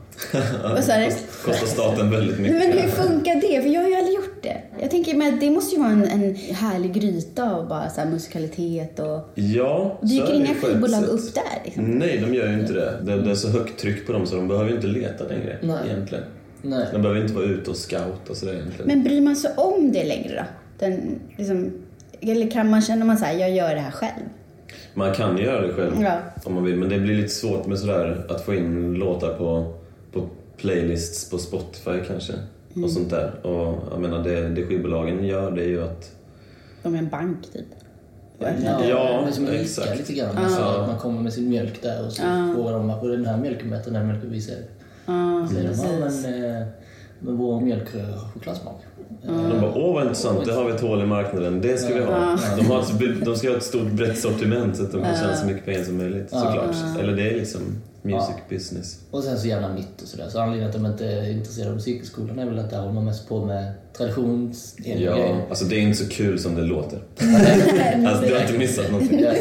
Vad 0.64 0.84
sa 0.84 0.98
du? 0.98 1.06
Kostar 1.46 1.68
staten 1.68 2.12
väldigt 2.12 2.40
mycket. 2.40 2.58
Men 2.58 2.72
hur 2.72 2.90
funkar 2.90 3.36
det? 3.36 3.62
För 3.62 3.70
jag 3.70 3.82
har 3.82 3.90
ju 3.90 3.96
aldrig 3.96 4.16
gjort 4.16 4.44
det. 4.44 4.58
Jag 4.82 4.92
tänker 4.92 5.34
att 5.34 5.40
det 5.40 5.50
måste 5.50 5.76
ju 5.76 5.82
vara 5.82 5.92
en, 5.92 6.04
en 6.04 6.36
härlig 6.36 6.94
gryta 6.94 7.52
av 7.56 7.68
bara 7.68 7.90
så 7.90 8.02
här 8.02 8.08
musikalitet 8.10 9.00
och... 9.00 9.30
Ja, 9.36 9.98
så 10.02 10.06
Dyker 10.06 10.34
inga 10.34 10.56
skivbolag 10.56 11.04
upp 11.04 11.36
där 11.36 11.62
liksom? 11.66 11.86
Nej, 11.86 12.18
de 12.18 12.34
gör 12.34 12.48
ju 12.48 12.60
inte 12.60 12.74
det. 12.74 13.00
det. 13.04 13.22
Det 13.22 13.32
är 13.32 13.36
så 13.36 13.50
högt 13.50 13.80
tryck 13.80 14.08
på 14.08 14.14
dem 14.14 14.26
så 14.26 14.36
de 14.36 14.48
behöver 14.48 14.70
ju 14.70 14.76
inte 14.76 14.88
leta 14.88 15.24
längre 15.24 15.58
Nej. 15.62 15.78
egentligen. 15.86 16.24
Nej. 16.62 16.86
De 16.92 17.02
behöver 17.02 17.22
inte 17.22 17.34
vara 17.34 17.46
ute 17.46 17.70
och 17.70 17.78
scouta 17.78 18.30
och 18.30 18.38
sådär 18.38 18.54
egentligen. 18.54 18.88
Men 18.88 19.04
bryr 19.04 19.22
man 19.22 19.36
sig 19.36 19.52
om 19.58 19.92
det 19.92 20.04
längre 20.04 20.36
då? 20.36 20.44
Den, 20.86 21.20
liksom, 21.38 21.72
eller 22.22 22.52
kan 22.52 22.70
man 22.70 22.82
känna 22.82 23.06
man 23.06 23.18
säger 23.18 23.40
jag 23.40 23.52
gör 23.56 23.76
det 23.76 23.82
här 23.82 23.92
själv? 23.92 24.24
Man 24.94 25.14
kan 25.14 25.38
göra 25.38 25.68
det 25.68 25.74
själv 25.74 25.92
Ja. 26.02 26.20
om 26.44 26.54
man 26.54 26.64
vill, 26.64 26.76
men 26.76 26.90
det 26.90 27.00
blir 27.00 27.16
lite 27.16 27.30
svårt 27.34 27.66
med 27.66 27.80
sådär 27.80 28.26
att 28.30 28.46
få 28.46 28.56
in 28.56 28.94
låtar 28.94 29.34
på, 29.34 29.74
på 30.12 30.28
playlists 30.58 31.30
på 31.30 31.38
Spotify 31.38 32.00
kanske. 32.08 32.34
Mm. 32.34 32.84
Och 32.84 32.92
sånt 32.92 33.10
där. 33.10 33.46
Och 33.46 33.78
jag 33.92 34.02
menar, 34.02 34.24
det, 34.24 34.50
det 34.50 34.66
skivbolagen 34.66 35.24
gör 35.26 35.52
det 35.52 35.62
är 35.64 35.68
ju 35.68 35.84
att 35.84 36.12
De 36.84 36.94
är 36.96 37.00
en 37.00 37.10
bank 37.10 37.52
typ. 37.54 37.66
Ja, 38.40 38.48
Ja, 38.90 39.22
men 39.24 39.34
som 39.34 39.48
exakt. 39.48 39.98
lite 39.98 40.14
grann. 40.14 40.38
Alltså, 40.38 40.62
att 40.62 40.88
man 40.88 40.98
kommer 40.98 41.22
med 41.22 41.34
sin 41.34 41.50
mjölk 41.50 41.82
där 41.82 42.06
och 42.06 42.12
så 42.12 42.22
frågar 42.56 42.72
de 42.74 42.88
varför 42.88 43.10
den 43.10 43.26
här 43.26 43.38
mjölken 43.38 43.70
bättre 43.70 43.88
än 43.88 43.94
den 43.94 44.08
mjölken 44.08 44.32
vi 44.32 44.42
säljer. 44.42 44.66
Ja, 45.06 45.48
Säger 45.52 45.70
de, 45.70 46.00
men, 46.00 46.62
eh, 46.62 46.68
men 47.20 47.38
vår 47.38 47.62
mjölk 47.62 47.94
har 47.94 48.30
chokladsmak. 48.34 48.82
de 49.24 49.62
bara 49.62 49.74
åh 49.76 49.94
vad 49.94 50.04
intressant, 50.04 50.46
det 50.46 50.54
har 50.54 50.66
vi 50.66 50.72
ett 50.72 50.82
hål 50.82 51.02
i 51.02 51.06
marknaden, 51.06 51.62
det 51.62 51.78
ska 51.78 51.94
vi 51.94 52.04
ha. 52.04 52.38
De, 52.58 52.66
har 52.66 52.80
ett, 52.80 53.26
de 53.26 53.36
ska 53.36 53.50
ha 53.50 53.58
ett 53.58 53.64
stort 53.64 53.92
brett 53.92 54.20
sortiment 54.20 54.78
så 54.78 54.84
att 54.84 54.92
de 54.92 55.02
kan 55.04 55.16
tjäna 55.16 55.36
så 55.36 55.46
mycket 55.46 55.66
pengar 55.66 55.84
som 55.84 55.98
möjligt 55.98 56.30
såklart. 56.30 56.76
Eller 57.00 57.16
det 57.16 57.30
är 57.30 57.36
liksom 57.36 57.62
music 58.02 58.36
business. 58.50 59.00
Och 59.12 59.24
sen 59.24 59.40
så 59.40 59.48
jävla 59.48 59.74
nytt 59.74 60.02
och 60.02 60.08
sådär. 60.08 60.30
Så 60.30 60.40
anledningen 60.40 60.70
att 60.70 60.76
de 60.76 60.86
inte 60.86 61.06
är 61.06 61.32
intresserade 61.32 61.70
av 61.70 61.76
musikskolan 61.76 62.40
är 62.40 62.46
väl 62.46 62.60
att 62.60 62.70
där 62.70 62.80
håller 62.80 62.94
man 62.94 63.06
mest 63.06 63.30
på 63.30 63.46
med 63.46 63.72
traditionsenliga 63.98 65.00
Ja, 65.10 65.16
grejer. 65.18 65.46
alltså 65.50 65.66
det 65.66 65.76
är 65.76 65.80
inte 65.80 65.98
så 65.98 66.10
kul 66.10 66.40
som 66.40 66.56
det 66.56 66.62
låter. 66.62 67.00
alltså 68.08 68.26
du 68.26 68.34
har 68.34 68.42
inte 68.42 68.58
missat 68.58 68.92
någonting. 68.92 69.20
Ja, 69.20 69.32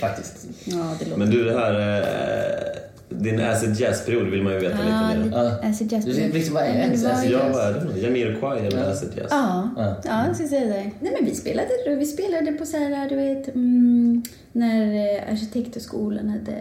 faktiskt. 0.00 0.46
Ja, 0.64 0.96
det 0.98 1.04
låter... 1.04 1.18
Men 1.18 1.30
du, 1.30 1.44
det 1.44 1.58
här... 1.58 1.98
Eh, 2.00 2.78
din 3.08 3.40
acid 3.40 3.76
jazz-period 3.80 4.28
vill 4.30 4.42
man 4.42 4.52
ju 4.52 4.58
veta 4.58 4.76
Ja, 4.88 5.08
lite 5.08 5.18
mer. 5.18 5.24
lite 5.24 5.36
Ja. 5.62 5.68
acid 5.70 5.92
jazz. 5.92 6.04
Du 6.04 6.12
vet 6.12 6.34
liksom 6.34 6.54
vad 6.54 6.62
är 6.62 6.68
ens 6.74 7.04
acid 7.04 7.30
ju- 7.30 7.36
Ja, 7.36 7.48
vad 7.52 7.62
är 7.66 7.88
det? 7.94 8.00
Jamiroquai 8.00 8.66
eller 8.66 8.90
acid 8.90 9.08
jazz? 9.16 9.26
Ja, 9.30 9.70
Ja. 9.76 9.96
ja 10.04 10.26
jag 10.26 10.36
ska 10.36 10.48
säga 10.48 10.66
det. 10.66 10.90
Nej 11.00 11.12
men 11.20 11.24
vi 11.24 11.34
spelade, 11.34 11.68
vi 11.98 12.06
spelade 12.06 12.52
på 12.52 12.66
så 12.66 12.76
här, 12.76 13.08
du 13.08 13.16
vet, 13.16 13.48
mm, 13.54 14.22
när 14.52 15.14
eh, 15.16 15.32
arkitekthögskolan 15.32 16.28
hade 16.28 16.54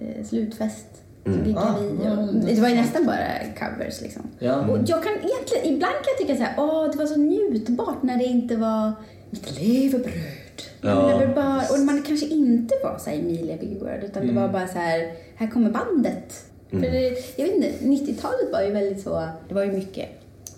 eh, 0.00 0.24
slutfest. 0.24 0.86
Så 1.24 1.30
giggade 1.32 1.66
Ah, 1.66 1.74
vi 1.80 2.08
och, 2.08 2.34
det 2.54 2.60
var 2.60 2.68
ju 2.68 2.74
nästan 2.74 3.06
bara 3.06 3.26
covers 3.58 4.00
liksom. 4.00 4.22
Ja. 4.38 4.66
Och 4.66 4.78
jag 4.86 5.02
kan 5.02 5.12
egentligen, 5.12 5.74
ibland 5.74 5.94
kan 5.94 6.04
jag 6.06 6.18
tycka 6.18 6.36
så 6.36 6.42
här, 6.42 6.54
åh 6.58 6.90
det 6.90 6.98
var 6.98 7.06
så 7.06 7.16
njutbart 7.20 8.02
när 8.02 8.16
det 8.18 8.24
inte 8.24 8.56
var 8.56 8.92
mitt 9.30 9.60
levebröd. 9.60 10.12
Ja. 10.80 11.26
Bara, 11.34 11.62
och 11.70 11.78
man 11.86 12.02
kanske 12.02 12.26
inte 12.26 12.74
var 12.82 12.98
så 12.98 13.10
här 13.10 13.16
Emilia 13.18 13.56
Big 13.56 13.78
World 13.80 14.04
utan 14.04 14.26
det 14.26 14.32
var 14.32 14.48
bara 14.48 14.68
så 14.68 14.78
här, 14.78 15.12
här 15.36 15.46
kommer 15.50 15.70
bandet. 15.70 16.44
För 16.70 16.80
det, 16.80 17.16
jag 17.36 17.46
vet 17.46 17.54
inte, 17.54 17.68
90-talet 17.84 18.52
var 18.52 18.62
ju 18.62 18.70
väldigt 18.72 19.02
så, 19.02 19.28
det 19.48 19.54
var 19.54 19.64
ju 19.64 19.72
mycket 19.72 20.08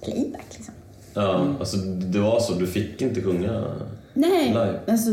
playback 0.02 0.47
liksom. 0.57 0.75
Ja, 1.14 1.54
alltså 1.59 1.76
det 1.76 2.18
var 2.18 2.40
så. 2.40 2.52
Du 2.52 2.66
fick 2.66 3.02
inte 3.02 3.23
sjunga. 3.23 3.75
Nej, 4.14 4.49
Live. 4.49 4.80
alltså 4.88 5.11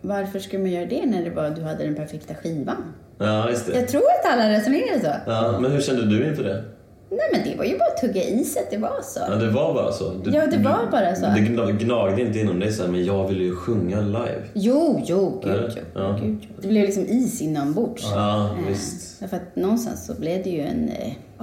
varför 0.00 0.38
skulle 0.38 0.62
man 0.62 0.70
göra 0.72 0.86
det 0.86 1.06
när 1.06 1.24
det 1.24 1.30
var, 1.30 1.50
du 1.50 1.62
hade 1.62 1.84
den 1.84 1.94
perfekta 1.94 2.34
skivan? 2.34 2.82
Ja, 3.18 3.50
just 3.50 3.66
det. 3.66 3.72
Jag 3.78 3.88
tror 3.88 4.02
att 4.02 4.32
alla 4.32 4.50
resonerade 4.50 5.00
så. 5.00 5.30
Ja, 5.30 5.58
men 5.60 5.72
hur 5.72 5.80
kände 5.80 6.06
du 6.06 6.28
inför 6.28 6.44
det? 6.44 6.64
Nej 7.10 7.20
men 7.32 7.50
det 7.50 7.56
var 7.58 7.64
ju 7.64 7.78
bara 7.78 7.88
att 7.88 8.00
tugga 8.00 8.22
i 8.22 8.44
sig 8.44 8.62
att 8.62 8.70
det 8.70 8.76
var 8.78 9.00
så. 9.02 9.20
Ja, 9.28 9.34
det 9.34 9.50
var 9.50 9.74
bara 9.74 9.92
så. 9.92 10.10
Du, 10.24 10.30
Ja, 10.30 10.46
det 10.46 10.58
var 10.58 10.78
bara 10.90 11.14
så. 11.14 11.20
Det 11.26 11.40
gna- 11.40 11.72
gnagde 11.84 12.22
inte 12.22 12.38
inom 12.38 12.60
dig 12.60 12.72
så 12.72 12.82
här, 12.82 12.90
men 12.90 13.04
jag 13.04 13.28
vill 13.28 13.40
ju 13.40 13.56
sjunga 13.56 14.00
live. 14.00 14.42
Jo, 14.54 15.02
jo, 15.06 15.40
gud, 15.44 15.52
Eller? 15.52 15.72
jo, 15.76 15.82
Ja. 16.00 16.18
gud 16.22 16.38
jo. 16.42 16.48
Det 16.60 16.68
blev 16.68 16.82
liksom 16.84 17.04
is 17.08 17.42
inombords. 17.42 18.02
Ja, 18.14 18.44
Eh, 18.58 18.68
visst. 18.68 19.20
Därför 19.20 19.36
att 19.36 19.56
någonstans 19.56 20.06
så 20.06 20.14
blev 20.14 20.42
det 20.42 20.50
ju 20.50 20.60
en... 20.60 20.90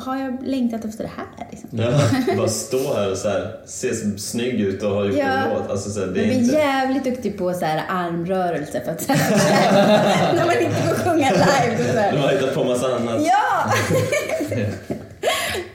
eh, 0.02 0.06
Har 0.06 0.18
jag 0.18 0.38
längtat 0.44 0.86
efter 0.86 1.04
det 1.04 1.10
här 1.18 1.48
liksom? 1.52 1.70
Ja, 1.74 2.36
bara 2.38 2.48
stå 2.48 2.94
här 2.94 3.12
och 3.12 3.18
så 3.18 3.30
här, 3.30 3.56
se 3.66 3.94
snygg 4.20 4.62
ut 4.62 4.84
och 4.84 4.90
ha 4.92 5.06
gjort 5.06 5.16
Ja. 5.18 5.26
en 5.26 5.50
låt. 5.54 5.70
Alltså, 5.72 5.90
så 5.90 6.00
här, 6.00 6.08
det 6.08 6.20
Jag 6.20 6.24
är 6.30 6.30
blir 6.30 6.40
inte... 6.44 6.56
jävligt 6.56 7.04
duktig 7.04 7.38
på 7.38 7.54
så 7.54 7.66
här 7.66 7.84
armrörelser 7.90 8.80
för 8.86 8.92
att 8.92 9.02
så 9.02 9.14
här, 9.14 10.34
när 10.36 10.46
man 10.46 10.60
inte 10.62 10.76
får 10.76 10.96
sjunga 10.96 11.30
live. 11.32 11.78
Så 11.78 11.84
Du 11.94 12.00
här. 12.00 12.18
har 12.18 12.32
hittat 12.32 12.54
på 12.54 12.64
massa 12.64 12.96
annat. 12.96 13.22
Ja! 13.22 13.74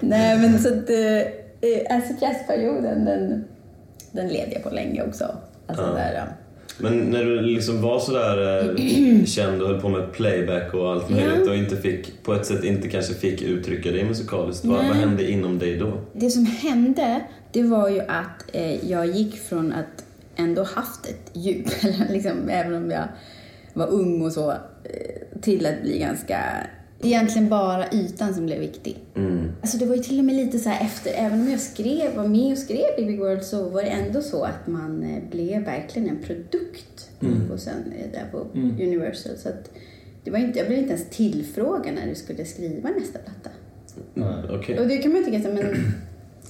Nej 0.01 0.39
men 0.39 0.59
så 0.63 0.69
att 0.69 0.91
eh, 0.91 1.97
alltså 1.97 2.13
jazzperioden 2.25 3.05
den, 3.05 3.45
den 4.13 4.29
levde 4.29 4.53
jag 4.55 4.63
på 4.63 4.71
länge 4.71 5.03
också. 5.03 5.37
Alltså 5.67 5.85
Ja. 5.85 5.93
där. 5.95 6.27
Men 6.79 6.99
när 7.11 7.25
du 7.25 7.41
liksom 7.41 7.81
var 7.83 7.99
sådär 7.99 8.65
eh, 8.79 9.25
känd 9.25 9.63
och 9.63 9.69
höll 9.69 9.81
på 9.81 9.89
med 9.89 10.13
playback 10.13 10.75
och 10.75 10.93
allt 10.93 11.11
möjligt 11.11 11.41
Ja. 11.45 11.51
och 11.51 11.57
inte 11.57 11.77
fick, 11.77 12.23
på 12.23 12.35
ett 12.35 12.47
sätt 12.47 12.65
inte 12.65 12.89
kanske 12.89 13.15
fick 13.15 13.43
uttrycka 13.43 13.91
dig 13.91 14.05
musikaliskt, 14.05 14.65
vad, 14.65 14.77
vad 14.77 14.97
hände 14.97 15.31
inom 15.31 15.59
dig 15.59 15.77
då? 15.79 15.93
Det 16.13 16.31
som 16.31 16.47
hände, 16.47 17.21
det 17.53 17.63
var 17.63 17.89
ju 17.89 18.01
att 18.01 18.45
eh, 18.53 18.91
jag 18.91 19.07
gick 19.07 19.37
från 19.37 19.73
att 19.73 20.05
ändå 20.37 20.63
haft 20.63 21.07
ett 21.07 21.31
djup, 21.33 21.67
liksom, 22.11 22.49
även 22.49 22.75
om 22.75 22.91
jag 22.91 23.05
var 23.73 23.87
ung 23.87 24.23
och 24.23 24.33
så, 24.33 24.51
eh, 24.51 25.41
till 25.43 25.67
att 25.67 25.83
bli 25.83 25.99
ganska... 25.99 26.39
Det 27.01 27.07
är 27.09 27.13
egentligen 27.13 27.49
bara 27.49 27.93
ytan 27.93 28.35
som 28.35 28.47
blev 28.47 28.59
viktig. 28.61 28.97
Mm. 29.15 29.49
Alltså 29.61 29.79
det 29.79 29.87
var 29.87 29.97
ju 29.97 30.03
till 30.03 30.19
och 30.19 30.25
med 30.25 30.35
lite 30.37 30.59
så 30.59 30.69
här 30.69 30.87
efter, 30.87 31.11
även 31.15 31.41
om 31.41 31.51
jag 31.51 31.61
skrev, 31.61 32.17
var 32.17 32.27
med 32.29 32.53
och 32.53 32.59
skrev 32.59 32.99
i 32.99 33.05
Big 33.05 33.19
World 33.19 33.43
så 33.43 33.69
var 33.69 33.83
det 33.83 33.89
ändå 33.89 34.23
så 34.23 34.43
att 34.45 34.67
man 34.67 35.03
eh, 35.03 35.31
blev 35.31 35.65
verkligen 35.65 36.09
en 36.09 36.23
produkt 36.23 37.11
och 37.53 37.61
sen 37.61 37.93
eh, 37.99 38.13
där 38.13 38.25
på 38.33 38.47
Universal. 38.83 39.37
Så 39.37 39.49
att 39.49 39.71
det 40.25 40.31
var 40.31 40.39
inte, 40.39 40.59
jag 40.59 40.67
blev 40.69 40.79
inte 40.79 40.93
ens 40.93 41.11
tillfrågad 41.11 41.95
när 41.95 42.07
du 42.07 42.15
skulle 42.15 42.45
skriva 42.45 42.89
nästa 42.91 43.19
platta. 43.19 43.51
Mm. 44.17 44.59
Okej. 44.61 44.79
Och 44.81 44.89
det 44.89 44.97
kan 44.99 45.13
man 45.13 45.25
tycka 45.25 45.43
så 45.43 45.49
men... 45.49 45.93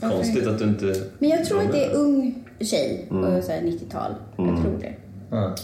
Konstigt 0.11 0.47
att 0.47 0.59
du 0.59 0.65
inte... 0.65 1.03
Men 1.19 1.31
jag 1.31 1.45
tror 1.45 1.63
att 1.63 1.73
det 1.73 1.85
är 1.85 1.95
ung 1.95 2.45
tjej 2.61 3.07
Mm. 3.11 3.25
och 3.25 3.45
så 3.45 3.53
här 3.53 3.61
90-tal. 3.61 4.15
Jag 4.37 4.63
tror 4.63 4.79
det. 4.81 4.95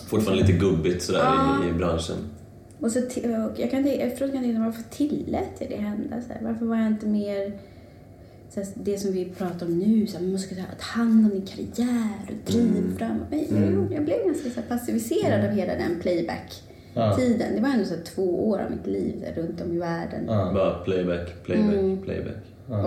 Fortfarande 0.06 0.42
lite 0.46 0.58
gubbigt 0.58 1.02
sådär 1.02 1.20
Ja. 1.20 1.64
i, 1.66 1.70
i 1.70 1.72
branschen. 1.72 2.16
Och 2.82 2.90
så 2.92 2.98
och 2.98 3.60
jag 3.60 3.70
kan 3.70 3.86
efteråt 3.86 4.32
kan 4.32 4.44
jag 4.44 4.44
tänka, 4.44 4.60
varför 4.64 4.82
tillät 4.90 5.50
jag 5.58 5.68
det 5.70 5.76
hända? 5.76 6.16
Så 6.28 6.32
här, 6.32 6.40
varför 6.42 6.66
var 6.66 6.76
jag 6.76 6.86
inte 6.86 7.06
mer 7.06 7.52
så 8.54 8.60
här, 8.60 8.68
det 8.74 8.98
som 8.98 9.12
vi 9.12 9.24
pratar 9.24 9.66
om 9.66 9.78
nu, 9.78 10.06
så 10.06 10.18
här, 10.18 10.24
man 10.26 10.38
ska 10.38 10.54
ta 10.54 10.62
hand 10.78 11.24
om 11.26 11.30
din 11.30 11.46
karriär 11.46 12.08
och 12.28 12.52
driva 12.52 12.96
framåt. 12.98 13.26
Men 13.30 13.38
jag, 13.40 13.92
jag 13.92 14.04
blev 14.04 14.16
ganska 14.26 14.50
så 14.50 14.60
här, 14.60 14.68
passiviserad 14.68 15.44
av 15.44 15.50
hela 15.50 15.72
den 15.74 16.00
playback-tiden. 16.00 17.54
Det 17.56 17.60
var 17.60 17.68
ändå 17.68 17.84
så 17.84 17.94
här, 17.94 18.02
två 18.02 18.48
år 18.48 18.58
av 18.58 18.70
mitt 18.70 18.86
liv 18.86 19.24
runt 19.36 19.60
om 19.60 19.72
i 19.72 19.78
världen. 19.78 20.24
Ja. 20.26 20.50
Bara 20.54 20.74
playback, 20.84 21.42
playback, 21.44 21.74
Mm. 21.74 22.02
playback. 22.02 22.36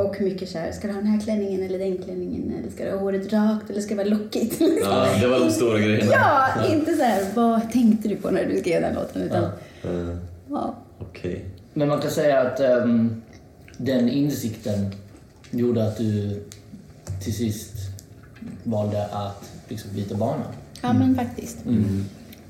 Och 0.05 0.21
mycket 0.21 0.49
så 0.49 0.57
här, 0.57 0.71
ska 0.71 0.87
du 0.87 0.93
ha 0.93 0.99
den 1.01 1.09
här 1.09 1.19
klänningen 1.21 1.63
eller 1.63 1.79
den 1.79 1.97
klänningen? 1.97 2.53
Eller 2.59 2.71
ska 2.71 2.85
du 2.85 2.91
ha 2.91 2.97
håret 2.97 3.33
rakt 3.33 3.69
eller 3.69 3.81
ska 3.81 3.95
det 3.95 4.03
vara 4.03 4.17
lockigt? 4.17 4.61
Ja, 4.81 5.07
det 5.21 5.27
var 5.27 5.39
de 5.39 5.49
stora 5.51 5.79
grejerna. 5.79 6.11
ja, 6.11 6.47
inte 6.73 6.93
så 6.93 7.03
här, 7.03 7.23
vad 7.35 7.71
tänkte 7.71 8.07
du 8.09 8.15
på 8.15 8.31
när 8.31 8.45
du 8.45 8.59
skrev 8.59 8.81
den 8.81 8.93
låten? 8.95 9.21
Utan, 9.21 9.43
Eh, 9.85 10.17
ja. 10.49 10.75
Okej. 10.99 11.45
Men 11.73 11.87
man 11.87 12.01
kan 12.01 12.11
säga 12.11 12.41
att 12.41 12.59
ehm, 12.59 13.21
den 13.77 14.09
insikten 14.09 14.91
gjorde 15.51 15.87
att 15.87 15.97
du 15.97 16.43
till 17.23 17.33
sist 17.33 17.73
valde 18.63 19.05
att 19.05 19.51
liksom 19.67 19.91
byta 19.95 20.15
bana. 20.15 20.43
Ja, 20.81 20.93
men 20.93 21.15
faktiskt. 21.15 21.57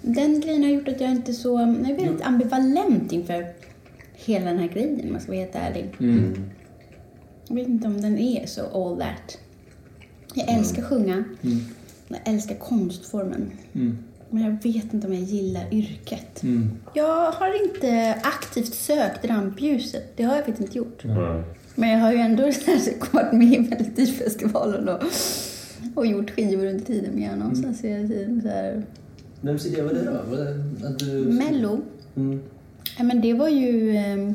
Den 0.01 0.41
grejen 0.41 0.63
har 0.63 0.69
gjort 0.69 0.87
att 0.87 1.01
jag 1.01 1.11
inte 1.11 1.33
så... 1.33 1.59
Jag 1.59 1.89
är 1.91 1.95
väldigt 2.05 2.25
ambivalent 2.25 3.11
inför 3.11 3.45
hela 4.13 4.45
den 4.45 4.59
här 4.59 4.67
grejen, 4.67 5.01
om 5.03 5.11
man 5.11 5.21
ska 5.21 5.31
vara 5.31 5.41
helt 5.41 5.55
ärlig. 5.55 5.95
Jag 7.47 7.55
vet 7.55 7.67
inte 7.67 7.87
om 7.87 8.01
den 8.01 8.17
är 8.17 8.45
så 8.45 8.61
all 8.61 8.97
that. 8.99 9.37
Jag 10.33 10.57
älskar 10.57 10.81
sjunga. 10.81 11.23
Jag 12.07 12.19
älskar 12.25 12.55
konstformen. 12.55 13.51
Men 14.29 14.43
jag 14.43 14.51
vet 14.73 14.93
inte 14.93 15.07
om 15.07 15.13
jag 15.13 15.23
gillar 15.23 15.73
yrket. 15.73 16.43
Jag 16.93 17.31
har 17.31 17.63
inte 17.63 18.19
aktivt 18.23 18.73
sökt 18.73 19.25
rampljuset. 19.25 20.17
Det 20.17 20.23
har 20.23 20.35
jag 20.35 20.45
faktiskt 20.45 20.67
inte 20.67 20.77
gjort. 20.77 21.01
Ja. 21.03 21.43
Men 21.75 21.89
jag 21.89 21.99
har 21.99 22.11
ju 22.11 22.17
ändå 22.17 22.43
varit 23.11 23.33
med 23.33 23.53
i 23.53 23.59
Melodifestivalen 23.59 24.89
och, 24.89 25.03
och 25.95 26.05
gjort 26.05 26.31
skivor 26.31 26.65
under 26.65 26.85
tiden 26.85 27.39
någonstans 27.39 27.83
hela 27.83 28.07
tiden. 28.07 28.41
Så 28.41 28.47
här. 28.47 28.83
Vems 29.41 29.65
idé 29.65 29.81
var 29.81 29.93
det 29.93 30.03
då? 30.03 30.11
Var 30.11 30.37
det 30.37 30.87
att 30.87 30.99
du... 30.99 31.11
Mello. 31.25 31.81
Mm. 32.15 32.41
Ja, 32.97 33.03
men 33.03 33.21
det 33.21 33.33
var 33.33 33.49
ju 33.49 33.95
eh, 33.95 34.31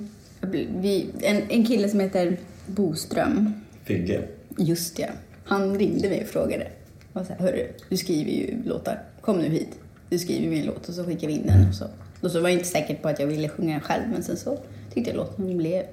vi, 0.81 1.07
en, 1.21 1.43
en 1.51 1.67
kille 1.67 1.89
som 1.89 2.01
heter 2.01 2.37
Boström. 2.67 3.53
Figge. 3.85 4.23
Just 4.59 4.97
det. 4.97 5.11
Han 5.45 5.79
ringde 5.79 6.09
mig 6.09 6.23
och 6.23 6.29
frågade. 6.29 6.67
Och 7.13 7.27
så 7.27 7.33
här, 7.33 7.41
Hörru, 7.41 7.67
du 7.89 7.97
skriver 7.97 8.31
ju 8.31 8.63
låtar. 8.65 9.03
Kom 9.31 9.39
nu 9.39 9.49
hit. 9.49 9.69
Du 10.09 10.19
skriver 10.19 10.49
min 10.49 10.65
låt 10.67 10.89
och 10.89 10.95
så 10.95 11.05
skickar 11.05 11.27
vi 11.27 11.33
in 11.33 11.47
den. 11.47 11.69
Och 11.69 11.75
så. 11.75 11.85
Och 12.21 12.31
så 12.31 12.41
var 12.41 12.49
jag 12.49 12.59
inte 12.59 12.69
säker 12.69 12.95
på 12.95 13.09
att 13.09 13.21
jag 13.21 13.27
ville 13.27 13.49
sjunga 13.49 13.73
den 13.73 13.81
själv 13.81 14.03
men 14.13 14.23
sen 14.23 14.37
så 14.37 14.59
tyckte 14.95 15.11
jag 15.11 15.17
låten 15.17 15.57
blev 15.57 15.85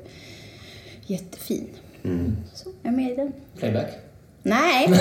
jättefin. 1.05 1.67
Så 2.53 2.69
jag 2.83 2.93
är 2.93 2.97
med 2.97 3.11
i 3.11 3.15
den. 3.15 3.33
Playback? 3.59 3.87
Nej! 4.43 4.87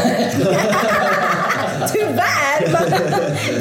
Tyvärr! 1.93 2.61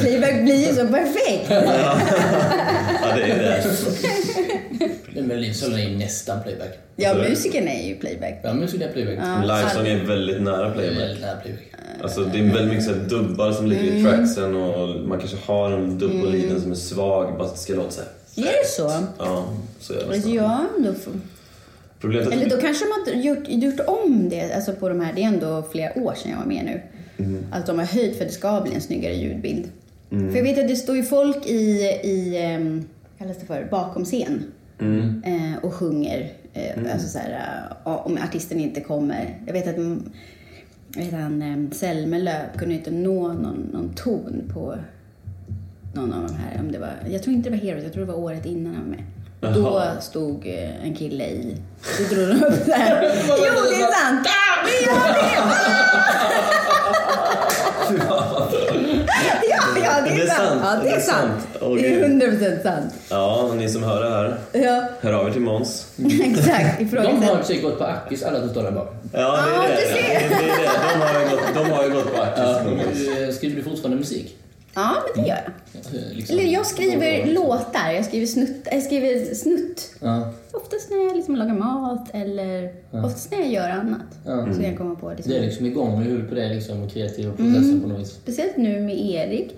Playback 0.00 0.42
blir 0.42 0.68
ju 0.68 0.74
så 0.74 0.86
perfekt. 0.86 1.50
Ja, 1.50 3.14
det 3.14 3.22
är 3.22 3.38
det. 3.38 3.64
Men 5.14 5.26
Melodifestivalen 5.26 5.86
är 5.86 5.90
ju 5.90 5.96
nästan 5.98 6.42
playback. 6.42 6.78
Ja, 6.96 7.14
musiken 7.14 7.68
är 7.68 7.88
ju 7.88 7.94
playback. 7.96 8.40
Ja, 8.42 8.54
men 8.54 8.68
så 8.68 8.76
är 8.76 8.80
det 8.80 8.88
playback. 8.88 9.18
Ja. 9.18 9.40
Livesång 9.42 9.86
är 9.86 10.04
väldigt 10.04 10.42
nära 10.42 10.70
playback. 10.70 10.98
Väldigt 11.00 11.20
nära 11.20 11.36
playback. 11.36 11.62
Alltså, 12.02 12.20
det 12.24 12.38
är 12.38 12.42
väldigt 12.42 12.68
mycket 12.68 12.84
så 12.84 12.90
här 12.92 13.00
dubbar 13.08 13.52
som 13.52 13.66
ligger 13.66 13.82
Mm. 13.82 13.96
i 13.96 14.02
tracksen 14.02 14.54
och 14.54 15.00
man 15.08 15.18
kanske 15.18 15.36
har 15.46 15.70
en 15.70 15.98
dubb 15.98 16.20
på 16.20 16.26
linjen 16.26 16.60
som 16.60 16.70
är 16.70 16.74
svag, 16.74 17.38
bara 17.38 17.44
att 17.44 17.54
det 17.54 17.60
ska 17.60 17.74
låta 17.74 17.90
så 17.90 18.00
här. 18.00 18.10
Är 18.48 18.52
det 18.52 18.68
så? 18.68 18.92
Ja, 19.18 19.44
så 19.80 19.92
jävla 19.92 20.06
Alltså, 20.14 20.22
snabbt. 20.22 20.36
ja, 20.36 20.66
då 20.84 20.94
får... 20.94 21.12
Problemet 22.00 22.28
är 22.28 22.32
Eller 22.32 22.44
att 22.44 22.50
då 22.50 22.56
kanske 22.56 22.84
de 22.84 23.10
har 23.16 23.22
gjort, 23.22 23.44
gjort 23.48 23.80
om 23.86 24.28
det, 24.28 24.52
alltså 24.52 24.72
på 24.72 24.88
de 24.88 25.00
här, 25.00 25.12
det 25.12 25.22
är 25.22 25.26
ändå 25.26 25.64
flera 25.72 25.98
år 25.98 26.14
sedan 26.14 26.30
jag 26.30 26.38
var 26.38 26.46
med 26.46 26.64
nu. 26.64 26.80
Att 27.52 27.66
de 27.66 27.78
har 27.78 27.86
höjt 27.86 28.16
för 28.16 28.24
att 28.24 28.30
det 28.30 28.34
ska 28.36 28.60
bli 28.60 28.74
en 28.74 28.80
snyggare 28.80 29.14
ljudbild. 29.14 29.64
För 30.08 30.36
jag 30.36 30.42
vet 30.42 30.58
att 30.58 30.68
det 30.68 30.76
står 30.76 30.96
ju 30.96 31.02
folk 31.02 31.46
i, 31.46 31.60
i 32.04 32.38
vad 32.62 32.84
kallas 33.18 33.36
det 33.40 33.46
för, 33.46 33.68
bakom 33.70 34.04
scen. 34.04 34.44
Eh, 34.80 35.64
och 35.64 35.74
sjunger. 35.74 36.32
Eh, 36.54 36.92
Alltså 36.92 37.08
så 37.08 37.18
här, 37.18 37.60
eh, 37.86 37.92
om 38.06 38.18
artisten 38.24 38.60
inte 38.60 38.80
kommer. 38.80 39.38
Jag 39.46 39.52
vet 39.52 39.68
att 39.68 39.76
mm, 39.76 40.10
jag 40.96 41.04
vet 41.04 41.12
han, 41.14 41.70
Selmelöv 41.72 42.56
kunde 42.58 42.74
inte 42.74 42.90
nå 42.90 43.28
någon, 43.28 43.70
någon 43.72 43.88
ton 43.94 44.50
på 44.54 44.74
någon 45.94 46.12
av 46.12 46.26
de 46.28 46.34
här. 46.34 46.60
Om 46.60 46.72
det 46.72 46.78
var, 46.78 46.92
jag 47.10 47.22
tror 47.22 47.34
inte 47.36 47.50
det 47.50 47.56
var 47.56 47.62
Heroes, 47.62 47.84
jag 47.84 47.92
tror 47.92 48.06
det 48.06 48.12
var 48.12 48.18
året 48.18 48.46
innan 48.46 48.74
han 48.74 48.84
var 48.84 48.90
med. 48.90 49.04
Då 49.54 49.60
Jaha. 49.60 50.00
stod 50.00 50.46
eh, 50.46 50.84
en 50.84 50.94
kille 50.94 51.24
i... 51.24 51.56
Då 51.98 52.14
drog 52.14 52.28
de 52.28 52.34
upp 52.46 52.66
där. 52.66 53.02
jo, 53.28 53.62
det 53.70 53.82
är 53.82 53.92
sant! 53.92 54.26
Det 54.64 54.84
är 54.90 54.96
Ja, 59.50 59.62
ja, 59.84 60.00
det 60.04 60.22
är, 60.22 60.26
sant. 60.26 60.60
Ja, 60.64 60.80
det 60.82 60.85
är 60.96 61.00
sant. 61.00 61.48
Åh, 61.60 61.74
Det 61.76 61.94
är 61.94 62.08
hundra 62.08 62.26
procent 62.26 62.62
sant. 62.62 62.94
Ja, 63.10 63.52
ni 63.56 63.68
som 63.68 63.82
hör 63.82 64.04
det 64.04 64.10
här, 64.10 64.36
Ja, 64.52 64.88
hör 65.00 65.12
av 65.12 65.28
er 65.28 65.32
till 65.32 65.40
Måns. 65.40 65.86
exakt. 66.24 66.78
De 66.92 66.96
har 67.22 67.42
säkert 67.42 67.62
gått 67.62 67.78
på 67.78 67.84
Akis, 67.84 68.22
alla 68.22 68.40
som 68.40 68.48
står 68.48 68.62
där 68.62 68.70
bak. 68.72 68.88
Ja, 69.12 69.18
det 69.18 69.54
Ja, 69.54 69.64
är 69.64 69.68
det. 69.68 69.76
du 69.76 69.82
ser. 69.94 70.28
det, 70.28 70.34
är 70.34 70.58
det. 70.62 70.68
De, 70.94 71.00
har 71.00 71.20
ju 71.22 71.30
gått, 71.30 71.54
de 71.54 71.70
har 71.70 71.84
ju 71.84 71.90
gått 71.90 72.04
på 72.14 72.18
Ja, 72.36 72.56
Akis. 72.60 72.98
du, 73.06 73.24
eh, 73.24 73.30
skriver 73.30 73.56
du 73.56 73.62
fortfarande 73.62 73.96
musik? 73.96 74.36
Ja, 74.74 74.90
men 75.14 75.24
det 75.24 75.28
gör 75.30 75.36
jag. 75.44 76.12
Liksom- 76.16 76.38
Eller 76.38 76.48
jag 76.52 76.66
skriver 76.66 77.26
låtar. 77.26 77.90
Jag 77.94 78.04
skriver 78.04 78.26
snutt. 78.26 78.68
Jag 78.72 78.82
skriver 78.82 79.34
snutt. 79.34 79.90
Ja. 80.00 80.32
Oftast 80.52 80.90
när 80.90 81.04
jag 81.06 81.16
liksom 81.16 81.36
lagar 81.36 81.54
mat 81.54 82.08
eller 82.14 82.72
oftast 82.90 83.30
när 83.30 83.38
jag 83.38 83.48
gör 83.52 83.68
annat. 83.68 84.00
Ja. 84.26 84.46
Så 84.46 84.60
kan 84.60 84.64
jag 84.70 84.78
komma 84.78 84.94
på 84.94 85.10
det. 85.10 85.22
Det 85.24 85.36
är 85.38 85.42
liksom 85.42 85.66
igång 85.66 85.98
med 85.98 86.06
huvudet 86.08 86.28
på 86.28 86.34
det, 86.34 86.48
liksom 86.48 86.90
kreativa 86.90 87.32
processen 87.32 87.80
på 87.82 87.88
något 87.88 88.00
vis. 88.00 88.08
Speciellt 88.10 88.56
nu 88.56 88.80
med 88.80 88.98
Erik. 89.00 89.54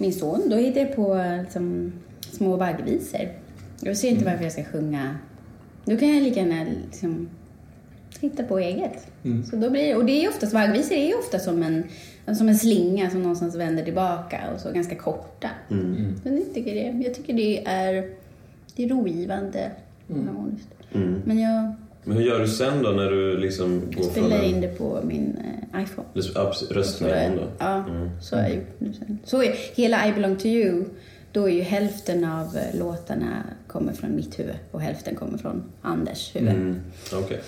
Min 0.00 0.12
son, 0.12 0.48
då 0.48 0.56
hittar 0.56 0.80
jag 0.80 0.96
på 0.96 1.24
liksom, 1.42 1.92
små 2.20 2.56
vaggvisor. 2.56 3.28
Jag 3.80 3.96
ser 3.96 4.08
inte 4.08 4.24
varför 4.24 4.42
jag 4.42 4.52
ska 4.52 4.64
sjunga. 4.64 5.18
Då 5.84 5.96
kan 5.96 6.14
jag 6.14 6.22
lika 6.22 6.40
gärna 6.40 6.66
liksom, 6.84 7.28
hitta 8.20 8.42
på 8.42 8.58
eget. 8.58 9.06
Så 9.50 9.56
då 9.56 9.70
blir, 9.70 9.96
och 9.96 10.04
det 10.04 10.24
är 10.24 10.28
oftast, 10.28 10.52
vaggvisor 10.52 10.96
är 10.96 11.06
ju 11.06 11.14
ofta 11.14 11.38
som 11.38 11.62
en, 11.62 11.84
som 12.36 12.48
en 12.48 12.58
slinga 12.58 13.10
som 13.10 13.22
någonstans 13.22 13.54
vänder 13.54 13.84
tillbaka 13.84 14.40
och 14.54 14.60
så 14.60 14.72
ganska 14.72 14.94
korta. 14.94 15.48
Mm. 15.70 16.14
Men 16.22 16.36
jag 16.36 16.54
tycker 16.54 16.74
det, 16.74 17.04
jag 17.04 17.14
tycker 17.14 17.34
det 17.34 17.66
är, 17.66 18.10
det 18.76 18.84
är 18.84 18.88
rogivande. 18.88 19.70
harmoniskt. 20.08 20.68
Mm. 20.92 21.22
Men 21.24 21.38
jag 21.38 21.74
Men 22.04 22.16
hur 22.16 22.24
gör 22.24 22.38
du 22.40 22.48
sen 22.48 22.82
då 22.82 22.90
när 22.90 23.10
du 23.10 23.36
liksom 23.38 23.80
går 23.96 24.02
från 24.02 24.10
spelar 24.12 24.42
in 24.44 24.60
det 24.60 24.68
på 24.78 25.00
min 25.04 25.36
eh, 25.74 25.82
iPhone. 25.82 26.08
Är, 27.14 27.36
då? 27.36 27.42
ja, 27.58 27.84
Mm. 27.88 28.10
så 28.22 28.36
har 28.36 28.42
jag 28.42 28.54
gjort 28.54 28.66
nu 28.80 28.92
sen. 28.92 29.18
Så 29.24 29.42
är, 29.42 29.54
hela 29.74 30.08
I 30.08 30.12
belong 30.12 30.36
to 30.36 30.46
you, 30.46 30.84
då 31.32 31.48
är 31.48 31.52
ju 31.52 31.60
hälften 31.62 32.24
av 32.24 32.56
eh, 32.56 32.78
låtarna 32.78 33.42
kommer 33.66 33.92
från 33.92 34.16
mitt 34.16 34.38
huvud 34.38 34.54
och 34.70 34.80
hälften 34.80 35.14
kommer 35.14 35.38
från 35.38 35.62
Anders 35.82 36.36
huvud. 36.36 36.48
Mm. 36.48 36.76
Okej, 37.12 37.40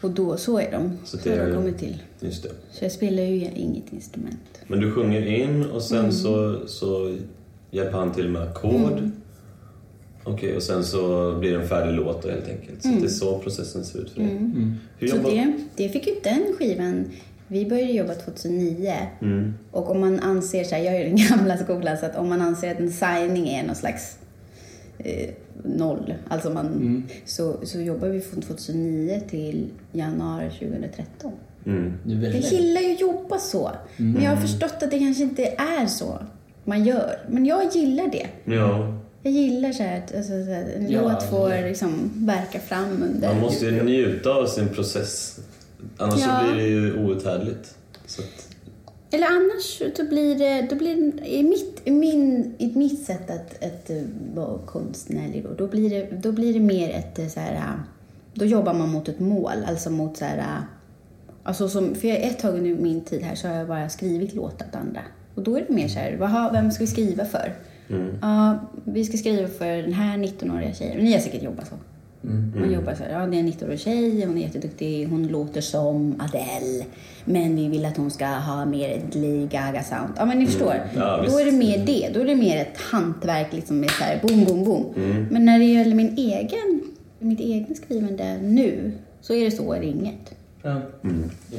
Och 0.00 0.10
då, 0.10 0.36
så 0.36 0.58
är 0.58 0.70
de. 0.72 0.98
Så 1.04 1.16
det 1.16 1.30
är- 1.30 1.46
de 1.46 1.54
kommit 1.56 1.78
till. 1.78 2.02
just 2.20 2.42
det. 2.42 2.48
Så 2.70 2.84
jag 2.84 2.92
spelar 2.92 3.22
ju 3.22 3.44
inget 3.54 3.92
instrument. 3.92 4.40
Men 4.66 4.80
du 4.80 4.92
sjunger 4.92 5.26
in 5.26 5.64
och 5.70 5.82
sen 5.82 5.98
Mm. 5.98 6.12
så, 6.12 6.60
så 6.66 7.16
hjälper 7.70 7.98
han 7.98 8.12
till 8.12 8.28
med 8.28 8.42
ackord. 8.42 9.10
Okej, 10.24 10.56
och 10.56 10.62
sen 10.62 10.84
så 10.84 11.32
blir 11.38 11.52
det 11.52 11.62
en 11.62 11.68
färdig 11.68 11.92
låt 11.92 12.22
då, 12.22 12.30
helt 12.30 12.48
enkelt. 12.48 12.82
Så 12.82 12.88
det 12.88 13.04
är 13.04 13.08
så 13.08 13.38
processen 13.38 13.84
ser 13.84 13.98
ut 13.98 14.10
för 14.10 14.20
dig. 14.20 14.30
Mm. 14.30 14.74
Hur 14.98 15.08
Mm. 15.08 15.22
Så 15.24 15.30
jobbar... 15.30 15.30
det, 15.30 15.52
det 15.76 15.88
fick 15.88 16.06
ju 16.06 16.14
den 16.22 16.42
skivan. 16.58 17.04
Vi 17.46 17.66
började 17.66 17.92
jobba 17.92 18.14
2009. 18.14 18.94
Mm. 19.22 19.54
Och 19.70 19.90
om 19.90 20.00
man 20.00 20.20
anser, 20.20 20.64
så 20.64 20.74
här, 20.74 20.82
jag 20.82 20.96
är 20.96 21.04
den 21.04 21.16
gamla 21.28 21.56
skolan, 21.56 21.98
så 21.98 22.06
att 22.06 22.16
om 22.16 22.28
man 22.28 22.40
anser 22.40 22.70
att 22.70 22.80
en 22.80 22.92
signing 22.92 23.48
är 23.48 23.66
någon 23.66 23.74
slags 23.74 24.18
eh, 24.98 25.30
noll, 25.64 26.14
alltså 26.28 26.50
man, 26.50 27.02
så, 27.24 27.56
så 27.62 27.80
jobbar 27.80 28.08
vi 28.08 28.20
från 28.20 28.42
2009 28.42 29.22
till 29.30 29.70
januari 29.92 30.50
2013. 30.50 31.32
Mm. 31.66 31.92
Det 32.04 32.26
är 32.26 32.32
Jag 32.32 32.42
gillar 32.42 32.80
ju 32.80 32.92
att 32.92 33.00
jobba 33.00 33.38
så, 33.38 33.70
men 33.96 34.22
jag 34.22 34.30
har 34.30 34.36
förstått 34.36 34.82
att 34.82 34.90
det 34.90 34.98
kanske 34.98 35.22
inte 35.22 35.44
är 35.46 35.86
så 35.86 36.18
man 36.64 36.84
gör. 36.84 37.18
Men 37.28 37.46
jag 37.46 37.76
gillar 37.76 38.06
det. 38.06 38.26
Ja, 38.54 38.98
Jag 39.22 39.32
gillar 39.32 39.72
så 39.72 39.82
här 39.82 39.98
att 39.98 40.14
alltså, 40.14 40.30
så 40.30 40.50
här, 40.50 40.72
en 40.76 40.90
Ja, 40.90 41.02
låt 41.02 41.22
får 41.22 41.52
ja. 41.54 41.66
liksom 41.66 42.10
verka 42.14 42.60
fram 42.60 43.02
under... 43.02 43.28
man 43.28 43.40
måste 43.40 43.64
ju 43.64 43.82
njuta 43.82 44.30
av 44.30 44.46
sin 44.46 44.68
process. 44.68 45.40
Annars 45.96 46.20
Ja. 46.20 46.40
så 46.40 46.54
blir 46.54 46.64
det 46.64 46.70
ju 46.70 47.04
outhärdligt. 47.04 47.74
Att, 48.18 48.48
Eller 49.10 49.26
annars 49.26 49.96
så 49.96 50.04
blir 50.04 50.34
det, 50.34 50.66
då 50.70 50.76
blir 50.76 50.96
det 50.96 51.28
i, 51.28 51.42
mitt, 51.42 51.80
i, 51.84 51.90
min, 51.90 52.54
i 52.58 52.76
mitt 52.76 53.04
sätt 53.04 53.30
att, 53.30 53.64
att 53.64 53.90
eh, 53.90 54.02
vara 54.34 54.58
konstnärlig 54.58 55.44
då, 55.44 55.54
då 55.54 55.66
blir 55.66 55.90
det, 55.90 56.08
då 56.22 56.32
blir 56.32 56.54
det 56.54 56.60
mer 56.60 56.90
ett 56.90 57.18
eh, 57.18 57.28
så 57.28 57.40
här, 57.40 57.54
eh, 57.54 57.80
då 58.34 58.44
jobbar 58.44 58.74
man 58.74 58.88
mot 58.88 59.08
ett 59.08 59.20
mål, 59.20 59.64
alltså 59.66 59.90
mot 59.90 60.16
så 60.16 60.24
här, 60.24 60.56
alltså 61.42 61.68
som, 61.68 61.94
för 61.94 62.08
jag, 62.08 62.22
ett 62.22 62.38
tag 62.38 62.54
under 62.54 62.74
min 62.74 63.00
tid 63.00 63.22
här 63.22 63.34
så 63.34 63.48
har 63.48 63.54
jag 63.54 63.68
bara 63.68 63.88
skrivit 63.88 64.34
låtar 64.34 64.66
åt 64.66 64.74
andra. 64.74 65.00
Och 65.34 65.42
då 65.42 65.56
är 65.56 65.64
det 65.68 65.74
mer 65.74 65.88
så 65.88 65.98
här, 65.98 66.16
vad 66.16 66.52
vem 66.52 66.70
ska 66.70 66.84
vi 66.84 66.90
skriva 66.90 67.24
för? 67.24 67.54
Ja, 68.20 68.58
vi 68.84 69.04
ska 69.04 69.16
skriva 69.16 69.48
för 69.48 69.76
den 69.76 69.92
här 69.92 70.18
19-åriga 70.18 70.74
tjejen. 70.74 71.04
Ni 71.04 71.12
har 71.12 71.20
säkert 71.20 71.42
jobbat 71.42 71.66
så. 71.68 71.74
Man 72.60 72.72
jobbar 72.72 72.94
så 72.94 73.02
här, 73.02 73.10
ja 73.10 73.26
det 73.26 73.36
är 73.36 73.40
en 73.40 73.52
19-årig 73.52 73.80
tjej, 73.80 74.24
hon 74.24 74.38
är 74.38 74.42
jätteduktig, 74.42 75.08
hon 75.08 75.28
låter 75.28 75.60
som 75.60 76.20
Adele. 76.20 76.84
Men 77.24 77.56
vi 77.56 77.68
vill 77.68 77.84
att 77.84 77.96
hon 77.96 78.10
ska 78.10 78.26
ha 78.26 78.64
mer 78.64 78.90
ett 78.90 79.14
Lady 79.14 79.46
Gaga-sound. 79.46 80.12
Ja 80.16 80.24
men 80.24 80.38
ni 80.38 80.46
förstår. 80.46 80.74
Ja, 80.94 81.24
då 81.28 81.38
är 81.38 81.44
det 81.44 81.52
mer 81.52 81.86
det. 81.86 82.10
Då 82.14 82.20
är 82.20 82.24
det 82.24 82.36
mer 82.36 82.56
ett 82.56 82.80
hantverk 82.80 83.52
liksom 83.52 83.80
med 83.80 83.90
så 83.90 84.04
här 84.04 84.20
boom, 84.22 84.44
boom, 84.44 84.64
boom. 84.64 84.84
Men 85.30 85.44
när 85.44 85.58
det 85.58 85.64
gäller 85.64 85.94
min 85.94 86.18
egen, 86.18 86.80
mitt 87.18 87.40
egna 87.40 87.74
skrivande 87.74 88.38
nu, 88.42 88.92
så 89.20 89.34
är 89.34 89.44
det 89.44 89.50
så 89.50 89.72
eller 89.72 89.86
inget. 89.86 90.34
Ja. 90.62 90.80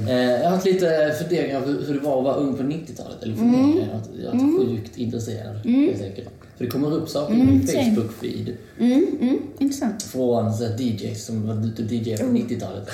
Eh, 0.07 0.21
Jag 0.21 0.43
har 0.43 0.49
haft 0.49 0.65
lite 0.65 1.15
funderingar 1.19 1.61
på 1.61 1.67
hur 1.69 1.93
det 1.93 1.99
var 1.99 2.17
att 2.17 2.23
vara 2.23 2.35
ung 2.35 2.53
på 2.57 2.63
90-talet. 2.63 3.23
Eller 3.23 3.35
funderingar, 3.35 3.87
jag 3.87 3.93
har- 3.93 4.33
jag 4.33 4.41
är 4.41 4.45
inte 4.45 4.65
sjukt 4.65 4.97
intresserad 4.97 5.55
enkelt. 5.65 6.29
För 6.57 6.65
det 6.65 6.71
kommer 6.71 6.93
upp 6.93 7.09
saker 7.09 7.33
i 7.33 7.37
min. 7.37 7.61
Facebook-feed 7.61 8.53
Mm, 8.79 9.05
mm, 9.21 9.37
intressant. 9.59 10.03
från 10.03 10.53
så 10.53 10.63
DJs 10.77 11.25
som 11.25 11.47
var 11.47 11.65
ute 11.67 11.83
och 11.83 11.91
DJ 11.91 12.17
på 12.17 12.25
90-talet. 12.25 12.87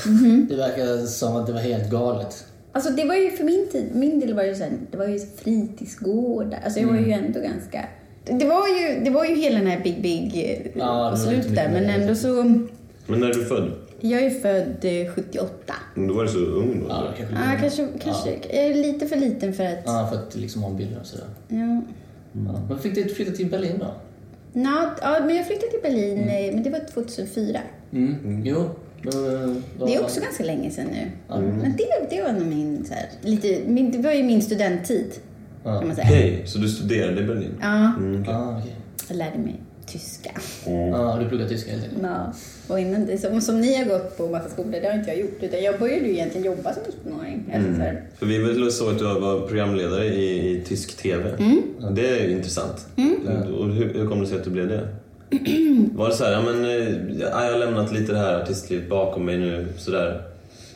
Det 0.50 0.56
verkar 0.56 1.06
som 1.06 1.36
att 1.36 1.48
det 1.48 1.54
var 1.54 1.60
helt 1.60 1.92
galet. 1.92 2.46
Alltså 2.72 2.92
det 2.92 3.06
var 3.06 3.16
ju 3.16 3.32
för 3.32 3.44
min 3.44 3.68
tid, 3.72 3.86
min 3.94 4.20
del 4.20 4.34
var 4.34 4.44
ju 4.44 4.56
sen, 4.56 4.88
det 4.92 4.98
var 4.98 5.08
ju 5.08 5.20
fritidsgårdar. 5.20 6.60
Alltså 6.64 6.80
jag 6.80 6.88
var 6.88 6.96
ju 6.98 7.12
ändå 7.12 7.40
ganska... 7.40 7.86
Det 8.26 8.46
var 8.46 8.68
ju, 8.68 9.04
det 9.04 9.10
var 9.12 9.26
ju 9.26 9.36
hela 9.36 9.58
den 9.58 9.68
här 9.68 9.80
Big 9.84 10.02
Big 10.02 10.26
eh, 10.36 10.72
Ja, 10.80 11.16
slutet 11.18 11.38
mycket 11.38 11.56
där, 11.56 11.70
men 11.74 11.84
ändå 12.02 12.16
så... 12.16 12.44
men 13.08 13.20
när 13.20 13.30
är 13.30 13.34
du 13.34 13.46
född? 13.46 13.72
Jag 14.02 14.22
är 14.24 14.30
född 14.30 14.86
eh, 14.86 15.14
78. 15.14 15.74
Då 15.96 16.14
var 16.14 16.24
du 16.24 16.30
så 16.30 16.38
ung 16.40 16.80
då? 16.84 16.86
Ja, 16.90 17.08
kanske 17.18 17.36
Ja, 17.36 17.42
kanske, 17.62 17.88
kanske 18.04 18.30
jag 18.30 18.66
är 18.66 18.74
lite 18.76 19.08
för 19.08 19.16
liten 19.16 19.54
för 19.54 19.64
att... 19.66 19.80
Ja, 19.86 20.08
för 20.12 20.20
att 20.24 20.36
liksom 20.36 20.78
bild 20.78 20.98
och 21.02 21.06
sådär. 21.06 21.26
Ja. 21.48 21.82
Ja. 22.46 22.62
Men 22.70 22.80
fick 22.80 22.96
du 22.96 23.06
flytta 23.14 23.32
till 23.32 23.50
Berlin 23.50 23.76
då? 23.80 23.94
Nå, 24.54 24.90
ja, 25.02 25.18
men 25.26 25.36
jag 25.36 25.48
flyttade 25.48 25.72
till 25.72 25.80
Berlin, 25.84 26.18
eh, 26.30 26.54
men 26.54 26.64
det 26.64 26.70
var 26.70 26.80
2004. 26.94 27.60
Mm. 27.92 28.42
Jo. 28.46 28.70
Men, 29.02 29.64
Det 29.86 29.96
är 29.96 30.04
också 30.04 30.22
ganska 30.22 30.44
länge 30.44 30.72
sedan 30.72 30.86
nu. 30.92 31.12
Ja. 31.28 31.40
Men 31.40 31.76
det, 31.78 32.16
det 32.16 32.22
var 32.24 32.32
nog 32.32 32.48
min, 32.48 32.86
så 32.86 32.94
här, 32.94 33.06
lite, 33.22 33.60
min, 33.68 33.92
det 33.92 33.98
var 33.98 34.12
ju 34.12 34.24
min 34.24 34.42
studenttid, 34.42 35.12
kan 35.64 35.88
man 35.88 35.96
säga. 35.96 36.08
Okej, 36.08 36.44
så 36.46 36.60
du 36.60 36.68
studerade 36.70 37.22
i 37.22 37.24
Berlin? 37.24 37.52
Ja, 37.62 37.94
Mm, 37.98 38.22
okej. 38.22 38.34
Ah, 38.34 38.58
okej. 38.60 38.76
jag 39.10 39.18
lärde 39.18 39.38
mig 39.38 39.56
tyska. 39.92 40.32
Ja, 40.66 41.18
du 41.22 41.30
pluggar 41.30 41.48
tyska 41.48 41.72
helt 41.72 41.84
enkelt? 41.84 42.02
Ja. 42.04 42.34
Och 42.68 42.80
innan 42.80 43.06
det, 43.06 43.18
som, 43.18 43.42
som 43.42 43.62
ni 43.62 43.76
har 43.76 43.86
gått 43.86 44.18
på 44.18 44.28
massa 44.28 44.50
skolor, 44.50 44.72
det 44.72 44.88
har 44.88 44.94
inte 44.94 45.10
jag 45.10 45.20
gjort. 45.20 45.44
Utan 45.44 45.64
jag 45.64 45.80
började 45.80 46.08
ju 46.08 46.14
egentligen 46.14 46.46
jobba 46.46 46.74
som 46.74 46.84
19-åring. 46.84 47.52
Alltså, 47.56 47.74
så 47.74 47.82
här, 47.82 48.04
För 48.20 48.26
vi 48.26 48.38
väl 48.38 48.72
såg 48.72 48.92
att 48.92 49.00
du 49.00 49.04
var 49.04 49.48
programledare 49.48 50.06
i, 50.06 50.52
i 50.52 50.64
tysk 50.66 50.98
TV. 50.98 51.30
Mm. 51.30 51.64
Det 51.96 52.10
är 52.10 52.30
intressant. 52.30 52.88
Och 53.60 53.66
hur, 53.66 53.94
hur 53.94 54.08
kom 54.08 54.20
det 54.20 54.28
sig 54.28 54.38
att 54.38 54.44
du 54.44 54.50
blev 54.50 54.68
det? 54.68 54.88
Var 55.96 56.10
det 56.10 56.16
så 56.16 56.24
här, 56.24 56.32
ja 56.32 56.42
men 56.42 56.66
eh, 56.66 57.20
ja, 57.20 57.46
jag 57.46 57.52
har 57.52 57.60
lämnat 57.60 57.92
lite 57.92 58.12
det 58.12 58.18
här 58.18 58.42
artistlivet 58.42 58.90
bakom 58.90 59.26
mig 59.26 59.38
nu, 59.38 59.68
sådär. 59.78 60.22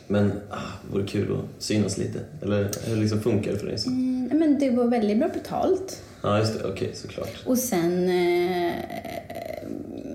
Men 0.06 0.32
ah, 0.50 0.56
vore 0.92 1.06
kul 1.06 1.32
att 1.32 1.62
synas 1.62 1.98
lite. 1.98 2.18
Eller 2.42 2.70
hur 2.86 2.96
liksom 2.96 3.20
funkar 3.20 3.52
det 3.52 3.58
för 3.58 3.66
dig? 3.66 3.78
Så? 3.78 3.90
mm, 3.90 4.30
men 4.32 4.58
det 4.58 4.70
var 4.70 4.84
väldigt 4.84 5.18
bra 5.18 5.28
betalt. 5.28 6.02
Ja, 6.24 6.38
just 6.38 6.58
det. 6.62 6.68
Okej, 6.68 6.90
såklart. 6.94 7.42
Och 7.46 7.58
sen... 7.58 8.08
Eh, 8.08 8.74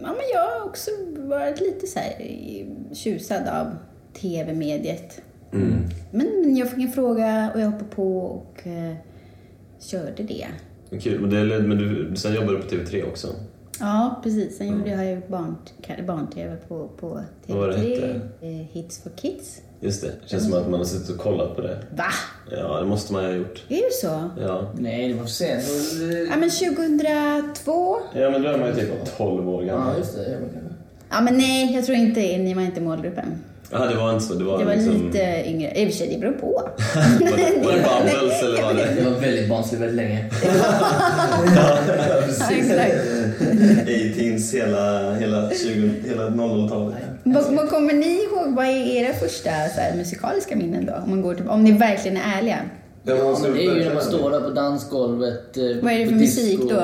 ja, 0.01 0.07
men 0.07 0.25
jag 0.33 0.41
har 0.59 0.65
också 0.65 0.91
varit 1.17 1.59
lite 1.59 1.87
så 1.87 1.99
här 1.99 2.15
tjusad 2.93 3.47
av 3.47 3.67
tv-mediet. 4.21 5.21
Mm. 5.53 5.73
Men, 6.11 6.27
men 6.41 6.57
jag 6.57 6.69
fick 6.69 6.79
en 6.79 6.91
fråga 6.91 7.51
och 7.53 7.61
jag 7.61 7.65
hoppade 7.65 7.89
på 7.95 8.17
och 8.19 8.67
eh, 8.67 8.93
körde 9.79 10.23
det. 10.23 10.47
Kul. 11.01 11.21
Men, 11.21 11.29
det, 11.29 11.59
men 11.59 11.77
du, 11.77 12.15
sen 12.15 12.33
jobbade 12.33 12.57
du 12.57 12.63
på 12.63 12.69
TV3 12.69 13.09
också. 13.09 13.27
Ja, 13.79 14.19
precis. 14.23 14.57
Sen 14.57 14.67
gjorde 14.67 14.89
jag 14.89 15.21
barn, 15.27 15.55
barn-tv 16.07 16.55
på, 16.67 16.87
på 16.87 17.21
Vad 17.45 17.57
var 17.57 17.67
det 17.67 17.73
TV3. 17.77 17.89
hette? 17.89 18.21
Eh, 18.41 18.49
Hits 18.49 19.03
for 19.03 19.09
Kids. 19.09 19.61
Just 19.81 20.01
det. 20.01 20.11
Känns 20.25 20.43
som 20.43 20.53
att 20.53 20.69
man 20.69 20.79
har 20.79 20.85
suttit 20.85 21.09
och 21.09 21.17
kollat 21.17 21.55
på 21.55 21.61
det. 21.61 21.77
Va? 21.95 22.03
Ja, 22.51 22.79
det 22.79 22.85
måste 22.85 23.13
man 23.13 23.23
ju 23.23 23.29
ha 23.29 23.35
gjort. 23.35 23.63
Är 23.69 23.75
det 23.75 23.93
så? 24.01 24.29
Ja. 24.41 24.71
Nej, 24.79 25.07
det 25.07 25.13
var 25.13 25.23
för 25.23 25.31
sent. 25.31 25.63
Ja, 26.29 26.35
men 26.37 26.49
2002? 26.49 27.97
Ja, 28.13 28.29
men 28.29 28.41
då 28.41 28.49
är 28.49 28.57
man 28.57 28.67
ju 28.67 28.75
typ 28.75 29.17
12 29.17 29.49
år 29.49 29.63
gammal. 29.63 29.93
Ja, 29.93 29.97
just 29.97 30.15
det. 30.15 30.23
Ja, 30.31 30.37
men. 31.21 31.29
Ja, 31.31 31.37
nej, 31.37 31.75
jag 31.75 31.85
tror 31.85 31.97
inte 31.97 32.19
ni 32.19 32.53
var 32.53 32.61
inte 32.61 32.81
målgruppen. 32.81 33.25
Ja, 33.71 33.85
det 33.85 33.95
var 33.95 34.13
inte 34.13 34.25
så. 34.25 34.33
Det 34.33 34.43
var, 34.43 34.59
Jag 34.59 34.65
var 34.65 34.75
liksom... 34.75 35.05
lite 35.07 35.43
yngre. 35.45 35.71
I 35.75 35.85
och 35.85 35.89
för 35.91 35.97
sig, 35.97 36.07
det 36.13 36.19
beror 36.19 36.33
på. 36.33 36.47
Var 37.19 37.37
det, 37.37 37.65
var 37.65 37.71
det 37.73 37.79
Bubbles 37.81 38.43
eller 38.43 38.61
var 38.61 38.73
det 38.73 38.95
Det 38.95 39.09
var 39.09 39.19
väldigt 39.19 39.49
barnsligt 39.49 39.81
väldigt 39.81 39.95
länge. 39.97 40.25
Ja, 41.55 41.77
exakt. 42.19 42.69
18s 43.39 44.53
hela, 44.53 45.13
hela, 45.13 45.49
20, 45.49 45.91
hela 46.09 46.29
00-talet? 46.29 46.95
Vad, 47.23 47.53
vad 47.55 47.69
kommer 47.69 47.93
ni 47.93 48.23
ihåg? 48.23 48.55
Vad 48.55 48.65
är 48.65 48.87
era 48.87 49.13
första 49.13 49.49
så 49.75 49.81
här, 49.81 49.95
musikaliska 49.95 50.55
minnen 50.55 50.85
då? 50.85 50.93
Om, 51.03 51.09
man 51.09 51.21
går 51.21 51.35
till, 51.35 51.47
om 51.47 51.63
ni 51.63 51.71
verkligen 51.71 52.17
är 52.17 52.37
ärliga. 52.37 52.59
Ja, 53.03 53.13
det 53.53 53.65
är 53.65 53.75
ju 53.75 53.83
när 53.85 53.93
man 53.93 54.03
står 54.03 54.31
där 54.31 54.39
på 54.41 54.49
dansgolvet. 54.49 55.57
eh, 55.57 55.63
Vad 55.81 55.93
är 55.93 55.99
det 55.99 56.05
för 56.07 56.15
musik 56.15 56.59
disco, 56.59 56.67
då? 56.73 56.81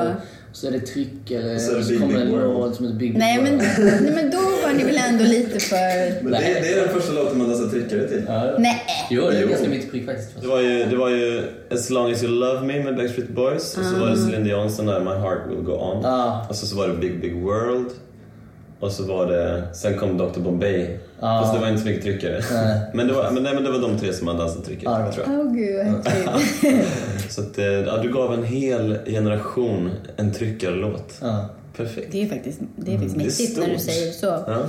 Så 0.56 0.66
är 0.66 0.70
det 0.70 0.80
tryck 0.80 1.30
eller 1.30 1.54
Och 1.54 1.60
så 1.60 1.74
det 1.74 1.82
så 1.82 1.90
Big 1.90 2.00
kommer 2.00 2.14
Big 2.14 2.22
en 2.22 2.30
World. 2.32 2.52
låt 2.52 2.76
som 2.76 2.84
heter 2.84 2.98
Big 2.98 3.12
Big 3.12 3.18
Nej 3.18 3.42
men, 3.42 3.58
World. 3.58 4.02
nej, 4.02 4.12
men 4.14 4.30
då 4.30 4.36
var 4.36 4.72
ni 4.72 4.84
väl 4.84 4.96
ändå 5.08 5.24
lite 5.24 5.60
för... 5.60 6.22
Men 6.22 6.32
det, 6.32 6.38
det 6.38 6.72
är 6.72 6.84
den 6.86 6.94
första 6.94 7.12
låten 7.12 7.38
man 7.38 7.48
dansar 7.48 7.68
tryckare 7.68 8.08
till. 8.08 8.22
Ja, 8.26 8.46
ja. 8.46 8.54
Nej. 8.58 8.82
Jo, 9.10 9.22
det 9.30 9.38
är 9.38 9.46
ganska 9.46 9.68
mitt 9.68 9.90
prick 9.90 10.06
faktiskt. 10.06 10.40
Det 10.40 10.46
var, 10.46 10.60
ju, 10.60 10.84
det 10.84 10.96
var 10.96 11.10
ju 11.10 11.42
As 11.70 11.90
long 11.90 12.12
as 12.12 12.22
you 12.22 12.32
love 12.32 12.66
me 12.66 12.84
med 12.84 12.96
Backstreet 12.96 13.28
Boys 13.28 13.78
och 13.78 13.84
så 13.84 13.98
var 14.00 14.10
det 14.10 14.16
Celine 14.16 14.44
Dion 14.44 14.70
sån 14.70 14.86
där 14.86 15.00
My 15.00 15.10
heart 15.10 15.38
will 15.50 15.62
go 15.64 15.72
on. 15.72 16.02
Ja. 16.02 16.46
Och 16.48 16.56
så, 16.56 16.66
så 16.66 16.76
var 16.76 16.88
det 16.88 16.94
Big 16.94 17.20
Big 17.20 17.42
World. 17.42 17.90
Och 18.80 18.92
så 18.92 19.02
var 19.02 19.26
det, 19.26 19.64
sen 19.74 19.98
kom 19.98 20.18
Dr 20.18 20.40
Bombay. 20.40 20.98
Ja. 21.20 21.40
Fast 21.42 21.54
det 21.54 21.60
var 21.60 21.68
inte 21.68 21.80
så 21.82 21.86
mycket 21.88 22.02
tryckare. 22.02 22.40
Nej. 22.52 22.80
Men, 22.94 23.06
det 23.06 23.12
var, 23.14 23.30
men, 23.30 23.42
nej, 23.42 23.54
men 23.54 23.64
det 23.64 23.70
var 23.70 23.78
de 23.78 23.98
tre 23.98 24.12
som 24.12 24.26
hade 24.28 24.38
dansat 24.38 24.64
trycket, 24.64 24.84
var- 24.84 25.12
tror 25.12 25.26
jag. 25.28 25.46
Åh 25.46 25.52
gud. 25.52 25.86
Så 27.30 27.40
att, 27.40 27.58
eh, 27.58 27.64
ja, 27.64 27.96
du 28.02 28.12
gav 28.12 28.34
en 28.34 28.44
hel 28.44 28.98
generation 29.06 29.90
en 30.16 30.32
tryckarlåt. 30.32 31.14
Ja. 31.20 31.48
Perfekt. 31.76 32.12
Det 32.12 32.22
är 32.22 32.28
faktiskt, 32.28 32.58
det 32.76 32.94
är 32.94 32.98
faktiskt 32.98 33.14
Mm, 33.16 33.18
det 33.18 33.24
är 33.24 33.26
mäktigt 33.26 33.58
när 33.58 33.68
du 33.74 33.78
säger 33.78 34.12
så. 34.12 34.26
Ja. 34.26 34.66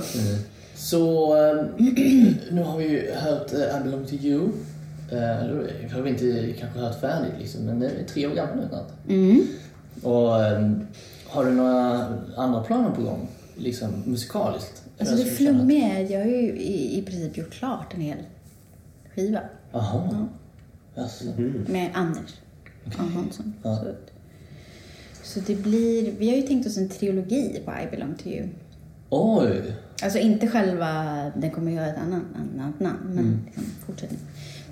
Så 0.74 1.36
eh, 1.36 1.64
nu 2.50 2.62
har 2.62 2.78
vi 2.78 2.88
ju 2.88 3.10
hört 3.14 3.52
eh, 3.52 3.80
I 3.80 3.84
belong 3.84 4.06
to 4.06 4.14
you. 4.14 4.48
Eller 5.10 5.88
har 5.94 6.00
vi 6.02 6.10
inte 6.10 6.52
kanske 6.60 6.78
hört 6.78 7.00
färdigt 7.00 7.32
liksom, 7.38 7.60
men 7.64 7.80
det 7.80 7.86
är 7.86 8.04
tre 8.12 8.26
år 8.26 8.34
gammal 8.34 8.56
nu 8.56 8.62
snart. 8.68 8.88
Mm. 9.08 9.42
Och 10.02 10.42
eh, 10.44 10.70
har 11.26 11.44
du 11.44 11.50
några 11.50 12.06
andra 12.36 12.62
planer 12.62 12.90
på 12.90 13.02
gång? 13.02 13.28
Liksom 13.56 14.02
musikaliskt? 14.06 14.82
Alltså 14.98 15.16
det 15.16 15.22
att- 15.22 15.28
flummiga 15.28 15.86
är 15.98 16.04
att 16.04 16.10
jag 16.10 16.18
har 16.18 16.26
ju 16.26 16.58
i, 16.58 16.98
i 16.98 17.02
princip 17.02 17.36
gjort 17.36 17.50
klart 17.50 17.94
en 17.94 18.00
hel 18.00 18.18
skiva 19.14 19.40
Jaha. 19.72 20.28
Jaså. 20.94 21.24
med 21.66 21.90
Anders 21.94 22.34
okay. 22.86 23.06
Hansson. 23.06 23.54
Ja. 23.62 23.76
Så, 23.76 23.94
så 25.22 25.40
det 25.40 25.54
blir, 25.54 26.12
vi 26.18 26.28
har 26.28 26.36
ju 26.36 26.42
tänkt 26.42 26.66
oss 26.66 26.76
en 26.78 26.88
trilogi 26.88 27.62
på 27.64 27.72
I 27.72 27.90
belong 27.90 28.14
to 28.14 28.28
you. 28.28 28.48
Oj! 29.10 29.74
Alltså 30.02 30.18
inte 30.18 30.48
själva, 30.48 30.92
den 31.36 31.50
kommer 31.50 31.72
göra 31.72 31.86
ett 31.86 31.98
annat, 31.98 32.22
annat 32.36 32.80
namn, 32.80 33.14
men 33.14 33.40
liksom 33.46 33.64
fortsättning. 33.86 34.20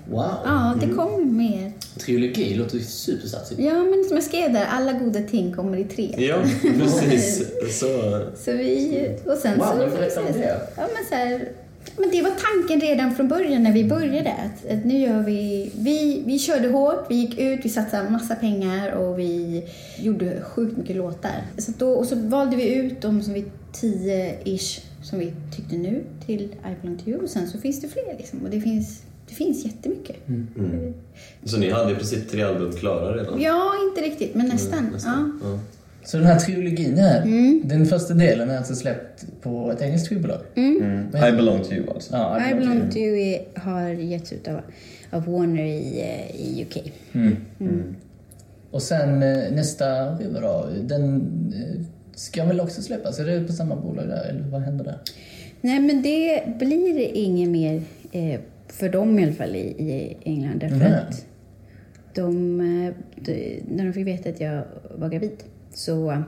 Wow! 0.09 0.31
Ja, 0.45 0.75
det 0.81 0.87
kommer 0.87 1.25
mer. 1.25 1.71
Trilogi 1.99 2.53
låter 2.53 2.79
supersatsigt. 2.79 3.61
Ja, 3.61 3.73
men 3.83 4.03
som 4.03 4.17
jag 4.17 4.23
skrev 4.23 4.53
där, 4.53 4.65
alla 4.65 4.93
goda 4.93 5.19
ting 5.21 5.53
kommer 5.53 5.77
i 5.77 5.83
tre. 5.83 6.15
ja, 6.17 6.37
precis. 6.61 7.37
Så, 7.79 8.21
Så 8.35 8.51
vi, 8.51 9.09
och 9.25 9.37
sen 9.37 9.57
Wow, 9.57 9.65
så... 9.65 9.77
men 9.77 9.89
berätta 9.89 10.19
om 10.19 10.25
det. 10.33 10.59
Ja, 10.75 10.87
men 10.95 11.05
så 11.09 11.15
här, 11.15 11.49
men 11.97 12.09
det 12.11 12.21
var 12.21 12.31
tanken 12.31 12.81
redan 12.81 13.15
från 13.15 13.27
början 13.27 13.63
när 13.63 13.73
vi 13.73 13.83
började. 13.83 14.29
Att, 14.33 14.71
att 14.71 14.85
nu 14.85 14.99
gör 14.99 15.23
vi, 15.23 15.71
vi... 15.75 16.23
Vi 16.25 16.39
körde 16.39 16.67
hårt, 16.67 17.05
vi 17.09 17.15
gick 17.15 17.39
ut, 17.39 17.59
vi 17.63 17.69
satsade 17.69 18.09
massa 18.09 18.35
pengar 18.35 18.91
och 18.91 19.19
vi 19.19 19.63
gjorde 19.99 20.41
sjukt 20.41 20.77
mycket 20.77 20.95
låtar. 20.95 21.45
Så 21.57 21.71
då, 21.77 21.89
och 21.91 22.05
så 22.05 22.15
valde 22.15 22.55
vi 22.55 22.73
ut 22.75 23.01
de 23.01 23.21
som 23.23 23.33
vi 23.33 23.45
tio-ish 23.73 24.79
som 25.03 25.19
vi 25.19 25.33
tyckte 25.55 25.75
nu 25.75 26.03
till 26.25 26.41
I 26.41 26.81
belong 26.81 26.97
to 26.97 27.09
you. 27.09 27.23
Och 27.23 27.29
sen 27.29 27.47
så 27.47 27.57
finns 27.57 27.81
det 27.81 27.87
fler 27.87 28.15
liksom. 28.17 28.39
Och 28.43 28.49
det 28.49 28.61
finns, 28.61 29.01
det 29.29 29.33
finns 29.35 29.65
jättemycket. 29.65 30.15
så 31.43 31.57
ni 31.57 31.69
hade 31.71 31.91
i 31.91 31.95
princip 31.95 32.29
tre 32.31 32.41
album 32.41 32.71
klara 32.71 33.15
redan? 33.17 33.41
Ja, 33.41 33.71
inte 33.89 34.01
riktigt, 34.09 34.35
men 34.35 34.47
nästan. 34.47 34.89
Nästan. 34.93 35.39
Ja. 35.43 35.59
Så 36.05 36.17
den 36.17 36.25
här 36.25 36.39
trilogin 36.39 36.97
här, 36.97 37.21
Mm. 37.21 37.61
den 37.65 37.85
första 37.85 38.13
delen 38.13 38.49
är 38.49 38.57
alltså 38.57 38.75
släppt 38.75 39.25
på 39.41 39.71
ett 39.71 39.81
engelskt 39.81 40.09
skivbolag? 40.09 40.39
Mm. 40.55 41.07
I 41.15 41.31
belong 41.31 41.63
to 41.63 41.73
you 41.73 41.89
alltså. 41.89 42.15
Ja, 42.15 42.49
I 42.51 42.55
belong 42.55 42.89
to 42.91 42.97
you 42.97 43.17
är- 43.19 43.59
har 43.59 43.89
getts 43.89 44.33
ut 44.33 44.47
av, 44.47 44.59
av 45.11 45.25
Warner 45.25 45.63
i, 45.65 46.01
eh, 46.01 46.35
i 46.41 46.61
UK. 46.69 46.91
Och 48.71 48.81
sen 48.81 49.23
eh, 49.23 49.51
nästa 49.51 50.17
skiva 50.17 50.39
då, 50.41 50.67
den 50.81 51.15
eh, 51.55 51.81
ska 52.15 52.45
väl 52.45 52.59
också 52.61 52.81
släppas? 52.81 53.19
Är 53.19 53.25
det 53.25 53.47
på 53.47 53.53
samma 53.53 53.75
bolag 53.75 54.07
där, 54.07 54.25
eller 54.29 54.41
vad 54.51 54.61
händer 54.61 54.85
där? 54.85 54.97
Nej, 55.61 55.79
men 55.79 56.01
det 56.01 56.43
blir 56.59 56.99
inget 57.13 57.49
mer 57.49 57.81
eh, 58.11 58.39
för 58.67 58.89
dem 58.89 59.19
i 59.19 59.23
alla 59.23 59.33
fall 59.33 59.55
i, 59.55 59.59
i 59.59 60.17
England. 60.23 60.59
Därför 60.59 60.75
Mhm. 60.75 60.93
att 60.93 61.25
de, 62.13 62.59
eh, 62.61 62.93
de, 63.15 63.63
när 63.71 63.85
de 63.85 63.93
fick 63.93 64.07
veta 64.07 64.29
att 64.29 64.39
jag 64.39 64.63
var 64.97 65.09
gravid 65.09 65.43
så 65.73 66.11
eh, 66.11 66.19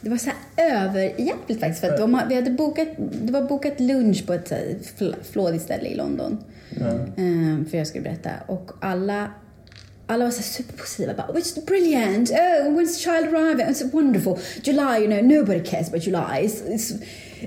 det 0.00 0.10
var 0.10 0.16
så 0.16 0.30
här 0.56 0.70
överhjärtligt 0.70 1.60
faktiskt. 1.60 1.80
För 1.80 1.88
att 1.90 1.98
de, 1.98 2.20
vi 2.28 2.34
hade 2.34 2.50
bokat, 2.50 2.88
det 3.22 3.32
var 3.32 3.42
bokat 3.42 3.80
lunch 3.80 4.26
på 4.26 4.32
ett 4.32 4.48
så 4.48 4.54
här 4.54 4.76
fl- 4.98 5.14
flådigt 5.22 5.62
ställe 5.62 5.88
i 5.88 5.94
London. 5.94 6.38
Eh, 7.16 7.66
för 7.70 7.78
jag 7.78 7.86
skulle 7.86 8.04
berätta. 8.04 8.30
Och 8.46 8.70
alla 8.80 9.30
alla 10.06 10.24
var 10.24 10.30
så 10.32 10.42
superpositiva. 10.42 11.14
Bara, 11.14 11.26
oh, 11.32 11.36
it's 11.36 11.66
brilliant! 11.66 12.30
Oh, 12.30 12.36
when's 12.78 12.86
the 12.94 12.98
child 13.00 13.34
arriving? 13.34 13.66
It's 13.66 13.92
wonderful! 13.92 14.38
July, 14.62 14.98
you 14.98 15.06
know, 15.06 15.38
nobody 15.38 15.60
cares 15.64 15.88
about 15.88 16.02
July. 16.06 16.42
It's, 16.42 16.62
it's, 16.74 16.92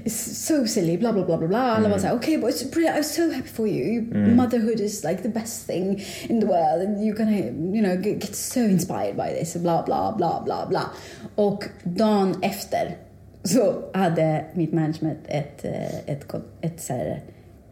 it's 0.06 0.46
so 0.48 0.66
silly, 0.68 0.98
blah, 0.98 1.12
blah, 1.12 1.26
blah, 1.26 1.38
blah, 1.38 1.48
blah. 1.48 1.78
Alla 1.78 1.90
var 1.90 1.98
så 1.98 2.08
här, 2.08 2.16
okay, 2.16 2.38
but 2.38 2.50
it's 2.50 2.72
brilliant. 2.72 2.98
I'm 2.98 3.04
so 3.04 3.32
happy 3.32 3.48
for 3.48 3.68
you. 3.68 4.02
Motherhood 4.36 4.80
is 4.80 5.04
like 5.04 5.22
the 5.24 5.30
best 5.30 5.68
thing 5.68 6.02
in 6.30 6.40
the 6.40 6.48
world. 6.48 6.82
And 6.88 7.04
you're 7.06 7.18
gonna, 7.18 7.38
you 7.76 7.82
know, 7.82 7.96
get, 7.96 8.20
get 8.22 8.36
so 8.36 8.60
inspired 8.60 9.16
by 9.16 9.40
this. 9.40 9.54
Blah, 9.56 9.86
blah, 9.86 10.12
blah, 10.18 10.44
blah, 10.44 10.66
blah. 10.70 10.90
Och 11.36 11.64
dagen 11.84 12.36
efter 12.42 12.98
så 13.44 13.74
hade 13.94 14.46
mitt 14.54 14.74
management 14.74 15.20
ett, 15.28 15.66
eh, 15.66 16.00
ett, 16.10 16.28
kon- 16.28 16.44
ett 16.62 16.82
så 16.82 16.94
här 16.94 17.22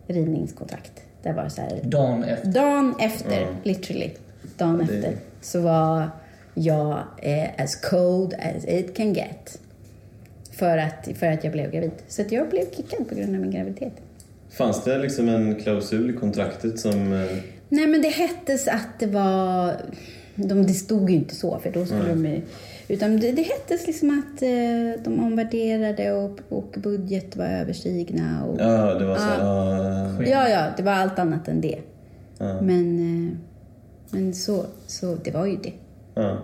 ridningskontrakt. 0.07 0.91
Det 1.23 1.31
var 1.33 1.49
så 1.49 1.61
här, 1.61 1.79
Dagen 1.83 2.23
efter. 2.23 2.51
Dagen 2.51 2.95
efter, 2.99 3.47
literally, 3.63 4.11
dagen 4.57 4.77
det- 4.77 4.83
efter, 4.83 5.15
så 5.41 5.61
var 5.61 6.09
jag 6.53 6.99
eh, 7.21 7.49
as 7.63 7.75
cold 7.75 8.33
as 8.33 8.65
it 8.65 8.97
can 8.97 9.13
get. 9.13 9.59
För 10.53 10.77
att, 10.77 11.09
för 11.15 11.27
att 11.27 11.43
jag 11.43 11.53
blev 11.53 11.71
gravid. 11.71 11.91
Så 12.07 12.21
att 12.21 12.31
jag 12.31 12.49
blev 12.49 12.71
kickad 12.71 13.09
på 13.09 13.15
grund 13.15 13.35
av 13.35 13.41
min 13.41 13.51
graviditet. 13.51 13.93
Fanns 14.49 14.83
det 14.83 14.97
liksom 14.97 15.29
en 15.29 15.55
klausul 15.55 16.09
i 16.09 16.13
kontraktet 16.13 16.79
som... 16.79 17.13
eh, 17.13 17.37
Nej 17.69 17.87
men 17.87 18.01
det 18.01 18.07
hettes 18.09 18.67
att 18.67 18.99
det 18.99 19.07
var... 19.07 19.73
De, 20.35 20.63
det 20.63 20.73
stod 20.73 21.09
ju 21.09 21.15
inte 21.15 21.35
så 21.35 21.59
för 21.59 21.71
då 21.71 21.85
skulle 21.85 22.09
de 22.09 22.25
ju... 22.25 22.41
Utan 22.87 23.19
det, 23.19 23.31
det 23.31 23.41
hettes 23.41 23.87
liksom 23.87 24.09
att 24.09 24.41
eh, 24.41 25.03
de 25.03 25.19
omvärderade 25.25 26.11
och, 26.11 26.39
och 26.49 26.75
budget 26.77 27.35
var 27.35 27.45
överstigna. 27.45 28.45
Och, 28.45 28.59
Ja, 28.61 28.93
det 28.93 29.05
var 29.05 29.15
så 29.15 29.21
ja, 29.39 30.23
ja, 30.25 30.49
ja, 30.49 30.65
det 30.77 30.83
var 30.83 30.91
allt 30.91 31.19
annat 31.19 31.47
än 31.47 31.61
det. 31.61 31.77
Ja. 32.37 32.61
Men, 32.61 32.99
eh, 32.99 33.37
men 34.09 34.33
så, 34.33 34.65
så 34.87 35.15
det 35.23 35.31
var 35.31 35.45
ju 35.45 35.57
det. 35.57 35.73
ja. 36.15 36.37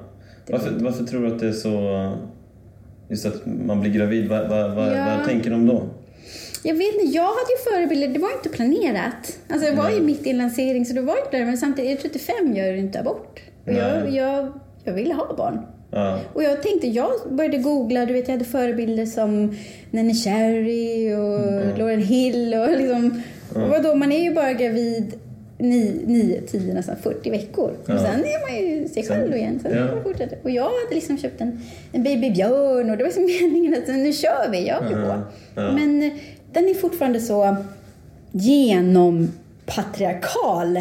Varför, 0.51 0.71
varför 0.79 1.03
tror 1.03 1.21
du 1.21 1.27
att 1.33 1.39
det 1.39 1.47
är 1.47 1.51
så... 1.51 2.13
Just 3.09 3.25
att 3.25 3.45
man 3.45 3.81
blir 3.81 3.91
gravid, 3.91 4.29
vad, 4.29 4.49
vad, 4.49 4.71
vad, 4.75 4.87
Ja. 4.97 5.15
vad 5.17 5.27
tänker 5.27 5.49
de 5.49 5.67
då? 5.67 5.83
Jag 6.63 6.75
vet 6.75 6.93
inte, 6.93 7.15
jag 7.15 7.23
hade 7.23 7.51
ju 7.51 7.71
förebilder, 7.71 8.07
det 8.07 8.19
var 8.19 8.33
inte 8.33 8.49
planerat. 8.49 9.37
Alltså 9.49 9.69
det 9.71 9.75
var 9.75 9.89
ju 9.89 10.01
mitt 10.01 10.27
i 10.27 10.29
en 10.29 10.37
lansering 10.37 10.85
så 10.85 10.93
det 10.93 11.01
var 11.01 11.17
inte 11.25 11.37
det, 11.37 11.45
men 11.45 11.57
samtidigt, 11.57 11.99
är 12.05 12.09
35 12.09 12.55
gör 12.55 12.71
du 12.71 12.77
inte 12.77 12.99
abort. 12.99 13.39
Och 13.65 13.73
jag, 13.73 14.09
jag, 14.13 14.51
jag 14.83 14.93
ville 14.93 15.13
ha 15.13 15.35
barn. 15.37 15.59
Ja. 15.91 16.19
Och 16.33 16.43
jag 16.43 16.63
tänkte, 16.63 16.87
jag 16.87 17.11
började 17.31 17.57
googla, 17.57 18.05
du 18.05 18.13
vet 18.13 18.27
jag 18.27 18.33
hade 18.35 18.45
förebilder 18.45 19.05
som 19.05 19.55
Nanny 19.91 20.13
Cherry 20.13 21.13
och 21.13 21.77
Lauren 21.77 22.01
Hill 22.03 22.53
och 22.53 22.69
liksom, 22.77 23.21
och 23.55 23.69
vadå, 23.69 23.95
man 23.95 24.11
är 24.11 24.23
ju 24.23 24.33
bara 24.33 24.53
gravid 24.53 25.13
9, 25.59 26.41
10, 26.47 26.73
nästan 26.73 26.95
40 26.95 27.29
veckor. 27.29 27.69
Och 27.83 27.89
Ja. 27.89 27.99
sen 27.99 28.19
är 28.19 28.47
man 28.47 28.57
ju 28.69 28.87
sig 28.87 29.03
själv 29.03 29.35
igen. 29.35 29.59
Sen 29.63 29.77
ja. 29.77 29.85
ja. 29.95 30.03
fortsätter. 30.03 30.37
Och 30.43 30.49
jag 30.49 30.63
hade 30.63 30.95
liksom 30.95 31.17
köpt 31.17 31.41
en, 31.41 31.61
en 31.91 32.03
babybjörn 32.03 32.89
och 32.89 32.97
det 32.97 33.03
var 33.03 33.09
liksom 33.09 33.25
meningen 33.41 33.73
att 33.73 33.87
nu 33.87 34.13
kör 34.13 34.49
vi, 34.51 34.67
jag 34.67 34.91
är 34.91 34.95
på. 35.05 35.21
Ja. 35.55 35.71
Men 35.71 36.03
eh, 36.03 36.11
den 36.53 36.69
är 36.69 36.73
fortfarande 36.73 37.19
så 37.19 37.55
genompatriarkal 39.65 40.79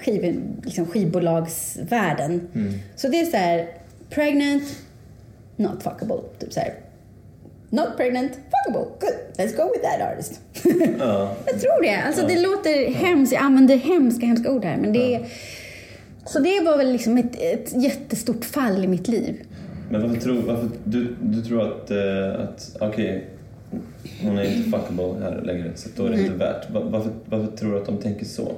skiv, 0.00 0.40
liksom 0.64 0.86
skivbolagsvärlden. 0.86 2.48
Så 2.96 3.08
det 3.08 3.20
är 3.20 3.24
så 3.24 3.36
här, 3.36 3.66
pregnant, 4.10 4.62
not 5.56 5.82
fuckable. 5.82 6.16
Typ 6.38 6.52
så 6.52 6.60
här, 6.60 6.74
not 7.72 7.96
pregnant, 7.96 8.32
fuckable, 8.32 8.84
good, 9.00 9.14
let's 9.38 9.56
go 9.56 9.62
with 9.72 9.82
that 9.82 10.12
artist. 10.12 10.40
Ja. 10.98 11.36
jag 11.46 11.60
tror 11.60 11.82
det. 11.82 12.02
Alltså 12.06 12.26
det 12.26 12.40
låter 12.40 12.90
hemskt, 12.94 13.32
jag 13.32 13.42
använder 13.42 13.76
hemska, 13.76 14.26
hemska 14.26 14.50
ord 14.52 14.64
här. 14.64 14.76
Men 14.76 14.92
det 14.92 15.14
är, 15.14 15.26
Så 16.24 16.38
det 16.38 16.60
var 16.60 16.76
väl 16.76 16.92
liksom 16.92 17.16
ett, 17.18 17.36
ett 17.40 17.82
jättestort 17.82 18.44
fall 18.44 18.84
i 18.84 18.88
mitt 18.88 19.08
liv. 19.08 19.42
Men 19.90 20.02
varför 20.02 20.16
tror 20.20 20.42
varför, 20.42 20.68
du, 20.84 21.16
du 21.22 21.42
tror 21.42 21.62
att, 21.62 21.90
eh, 21.90 22.40
att 22.44 22.76
okej, 22.80 23.26
hon 24.22 24.38
är 24.38 24.44
inte 24.56 24.70
fuckable 24.70 25.22
här 25.22 25.42
längre 25.44 25.70
så 25.74 25.88
då 25.96 26.06
är 26.06 26.10
det 26.10 26.20
inte 26.20 26.32
värt. 26.34 26.70
Va- 26.70 26.82
Varför, 26.84 27.10
varför 27.24 27.56
tror 27.56 27.72
du 27.72 27.78
att 27.78 27.86
de 27.86 27.98
tänker 27.98 28.24
så? 28.24 28.52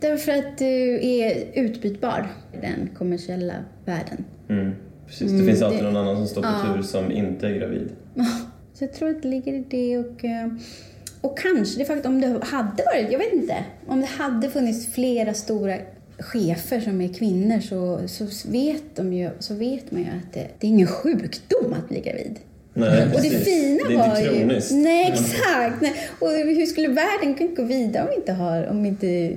Därför 0.00 0.32
att 0.32 0.58
du 0.58 1.06
är 1.06 1.44
utbytbar 1.54 2.26
i 2.52 2.56
den 2.56 2.90
kommersiella 2.98 3.54
världen. 3.84 4.24
Mm. 4.48 4.74
Precis, 5.08 5.32
det 5.32 5.44
finns 5.44 5.62
alltid 5.62 5.78
det- 5.78 5.90
någon 5.90 5.96
annan 5.96 6.16
som 6.16 6.26
står 6.26 6.42
på 6.42 6.48
ja. 6.48 6.74
tur 6.74 6.82
som 6.82 7.12
inte 7.12 7.46
är 7.46 7.54
gravid. 7.54 7.88
Så 8.74 8.84
jag 8.84 8.92
tror 8.92 9.10
att 9.10 9.22
det 9.22 9.28
ligger 9.28 9.52
i 9.52 9.64
det 9.70 9.98
och, 9.98 10.24
eh, 10.24 10.48
och 11.20 11.38
kanske 11.38 11.78
det 11.78 11.84
faktiskt 11.84 12.06
om 12.06 12.20
det 12.20 12.26
hade 12.26 12.82
varit, 12.84 13.12
jag 13.12 13.18
vet 13.18 13.32
inte, 13.32 13.54
om 13.86 14.00
det 14.00 14.06
hade 14.06 14.50
funnits 14.50 14.86
flera 14.92 15.34
stora 15.34 15.76
chefer 16.18 16.80
som 16.80 17.00
är 17.00 17.08
kvinnor 17.14 17.60
så, 17.60 18.00
så, 18.08 18.48
vet, 18.50 18.82
de 18.96 19.12
ju, 19.12 19.30
så 19.38 19.54
vet 19.54 19.90
man 19.92 20.00
ju 20.00 20.06
att 20.06 20.32
det, 20.34 20.46
det 20.58 20.66
är 20.66 20.68
ingen 20.68 20.86
sjukdom 20.86 21.72
att 21.72 21.88
bli 21.88 22.00
gravid. 22.00 22.38
Nej, 22.74 23.02
Och 23.02 23.08
det 23.22 23.30
precis. 23.30 23.44
fina 23.44 23.88
det 23.88 23.94
är 23.94 23.98
var 23.98 24.18
inte 24.42 24.64
ju... 24.74 24.76
Nej, 24.76 25.10
exakt. 25.12 25.80
Nej. 25.82 25.94
Och 26.18 26.28
hur 26.30 26.66
skulle 26.66 26.88
världen 26.88 27.34
kunna 27.34 27.50
gå 27.54 27.62
vidare 27.62 28.02
om 28.02 28.08
vi 28.10 28.16
inte 28.16 28.32
har, 28.32 28.66
om 28.66 28.82
vi 28.82 28.88
inte 28.88 29.34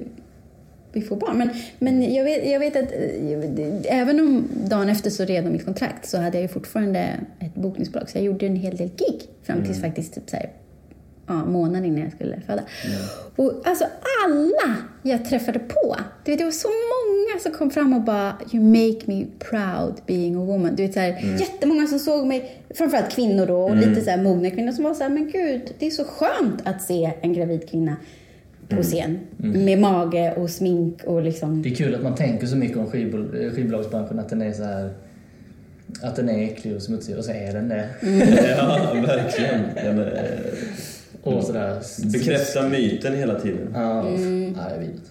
vi 0.93 1.01
får 1.01 1.15
barn? 1.15 1.37
Men, 1.37 1.49
men 1.79 2.13
jag, 2.13 2.23
vet, 2.23 2.49
jag 2.49 2.59
vet 2.59 2.75
att 2.75 2.91
eh, 2.91 3.99
även 3.99 4.19
om 4.19 4.47
dagen 4.69 4.89
efter 4.89 5.09
så 5.09 5.25
redan 5.25 5.51
mitt 5.51 5.65
kontrakt 5.65 6.09
så 6.09 6.17
hade 6.17 6.37
jag 6.37 6.41
ju 6.41 6.47
fortfarande 6.47 6.99
ett 7.39 7.55
bokningsbolag 7.55 8.09
så 8.09 8.17
jag 8.17 8.25
gjorde 8.25 8.45
en 8.45 8.55
hel 8.55 8.77
del 8.77 8.89
gig 8.89 9.21
fram 9.43 9.63
tills 9.63 9.81
faktiskt 9.81 10.13
typ 10.13 10.29
så 10.29 10.35
här, 10.35 10.49
ja, 11.27 11.45
månaden 11.45 11.85
innan 11.85 12.01
jag 12.01 12.11
skulle 12.11 12.41
föda. 12.47 12.63
Och 13.35 13.61
alltså 13.65 13.85
alla 14.25 14.75
jag 15.03 15.25
träffade 15.25 15.59
på, 15.59 15.95
du 16.25 16.31
vet, 16.31 16.39
det 16.39 16.43
var 16.45 16.51
så 16.51 16.67
många 16.67 17.39
som 17.39 17.51
kom 17.51 17.69
fram 17.69 17.93
och 17.93 18.01
bara 18.01 18.37
“You 18.53 18.63
make 18.63 19.01
me 19.05 19.25
proud 19.39 20.01
being 20.05 20.35
a 20.35 20.45
woman”. 20.45 20.75
Du 20.75 20.83
vet, 20.83 20.93
så 20.93 20.99
här, 20.99 21.37
Jättemånga 21.39 21.87
som 21.87 21.99
såg 21.99 22.27
mig, 22.27 22.61
framförallt 22.69 23.11
kvinnor 23.11 23.45
då, 23.45 23.61
och 23.63 23.75
lite 23.75 24.01
så 24.01 24.09
här 24.09 24.23
mogna 24.23 24.49
kvinnor 24.49 24.71
som 24.71 24.83
var 24.83 24.93
så 24.93 25.03
här 25.03 25.09
“Men 25.09 25.31
gud, 25.31 25.73
det 25.79 25.87
är 25.87 25.91
så 25.91 26.03
skönt 26.03 26.61
att 26.63 26.81
se 26.81 27.11
en 27.21 27.33
gravid 27.33 27.69
kvinna 27.69 27.95
på 28.75 28.83
scen 28.83 29.19
med 29.37 29.79
mage 29.79 30.33
och 30.37 30.49
smink 30.49 31.03
och 31.03 31.21
liksom...” 31.21 31.61
Det 31.61 31.69
är 31.69 31.75
kul 31.75 31.95
att 31.95 32.03
man 32.03 32.15
tänker 32.15 32.47
så 32.47 32.55
mycket 32.55 32.77
om 32.77 32.87
skivbol- 32.87 33.45
eh, 33.45 33.51
skivbolagsbranschen 33.51 34.19
att 34.19 34.29
den 34.29 34.41
är 34.41 34.53
så 34.53 34.63
här 34.63 34.93
att 36.01 36.15
den 36.15 36.29
är 36.29 36.43
äcklig 36.43 36.75
och 36.75 36.81
smutsig 36.81 37.17
och 37.17 37.25
så 37.25 37.31
är 37.31 37.53
den 37.53 37.69
det. 37.69 37.89
ja, 38.57 38.93
verkligen. 39.07 39.61
Ja, 39.75 39.93
men, 39.93 39.99
eh, 40.07 40.23
Och 41.23 41.43
sådär. 41.43 41.79
bekräfta 42.11 42.69
myten 42.69 43.15
hela 43.15 43.39
tiden. 43.39 43.67
Ja, 43.73 44.09
ja 44.55 44.71
jag 44.71 44.79
vet. 44.79 45.01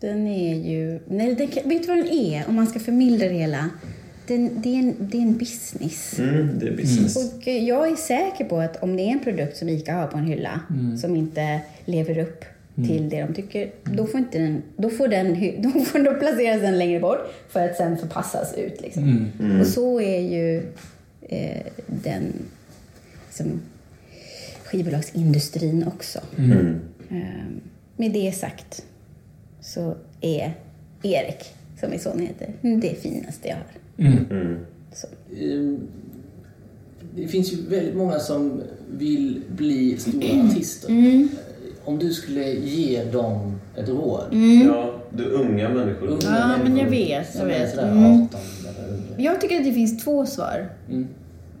Den 0.00 0.26
är 0.26 0.54
ju... 0.70 1.00
Nej, 1.08 1.34
den, 1.34 1.48
kan- 1.48 1.68
vet 1.68 1.82
du 1.82 1.88
vad 1.88 1.96
den 1.96 2.08
är? 2.08 2.48
Om 2.48 2.54
man 2.54 2.66
ska 2.66 2.78
förmildra 2.80 3.28
det 3.28 3.34
hela. 3.34 3.70
Den, 4.26 4.50
det, 4.62 4.74
är 4.74 4.78
en, 4.78 4.94
det 4.98 5.18
är 5.18 5.22
en 5.22 5.38
business. 5.38 6.18
Mm, 6.18 6.48
det 6.58 6.66
är 6.68 6.76
business. 6.76 7.16
Och 7.16 7.48
eh, 7.48 7.64
jag 7.64 7.90
är 7.90 7.96
säker 7.96 8.44
på 8.44 8.58
att 8.58 8.82
om 8.82 8.96
det 8.96 9.02
är 9.02 9.12
en 9.12 9.20
produkt 9.24 9.56
som 9.56 9.68
ICA 9.68 9.94
har 9.94 10.06
på 10.06 10.18
en 10.18 10.24
hylla 10.24 10.60
som 11.00 11.16
inte 11.16 11.60
lever 11.90 12.18
upp 12.18 12.44
till 12.86 13.08
det 13.08 13.20
de 13.22 13.34
tycker, 13.34 13.70
då 13.84 14.06
får, 14.06 14.20
inte 14.20 14.38
den, 14.38 14.62
då, 14.76 14.90
får 14.90 15.08
den, 15.08 15.62
då, 15.62 15.70
får, 15.84 15.98
då 15.98 16.14
placeras 16.14 16.60
den 16.60 16.78
längre 16.78 17.00
bort 17.00 17.34
för 17.48 17.68
att 17.68 17.76
sen 17.76 17.98
förpassas 17.98 18.54
ut. 18.54 18.80
Liksom. 18.80 19.26
Och 19.60 19.66
så 19.66 20.00
är 20.00 20.20
ju 20.20 20.62
eh, 21.22 21.66
den 21.86 22.32
liksom, 23.26 23.60
skivbolagsindustrin 24.64 25.84
också. 25.86 26.20
Mm. 26.38 26.80
Ehm, 27.10 27.60
med 27.96 28.12
det 28.12 28.32
sagt 28.32 28.84
så 29.60 29.96
är 30.20 30.52
Erik, 31.02 31.44
som 31.80 31.90
min 31.90 32.00
son 32.00 32.18
heter, 32.18 32.52
det 32.80 33.02
finaste 33.02 33.48
jag 33.48 33.56
har. 33.56 34.08
Mm. 34.10 34.58
Så. 34.92 35.06
Ehm, 35.40 35.78
Det 37.14 37.28
finns 37.28 37.52
ju 37.52 37.56
väldigt 37.68 37.96
många 37.96 38.18
som 38.18 38.62
vill 38.98 39.42
bli 39.56 39.96
stora 39.98 40.44
artister. 40.48 40.88
Mm. 40.88 41.28
Om 41.84 41.98
du 41.98 42.12
skulle 42.14 42.44
ge 42.50 43.04
dem 43.04 43.60
ett 43.76 43.88
råd. 43.88 44.34
Ja, 44.66 44.94
du 45.10 45.24
unga 45.24 45.68
människor. 45.68 46.06
unga 46.08 46.20
Ja, 46.22 46.46
men 46.48 46.60
människor 46.62 46.78
jag 46.78 46.90
vet, 46.90 47.34
jag 47.34 47.50
är 47.50 47.60
vet. 47.60 47.70
sådär 47.70 47.90
Mm. 47.90 48.22
18 48.22 48.40
eller 48.68 48.88
under. 48.88 49.24
Jag 49.24 49.40
tycker 49.40 49.56
att 49.56 49.64
det 49.64 49.72
finns 49.72 50.04
två 50.04 50.26
svar. 50.26 50.68
Mm. 50.88 51.08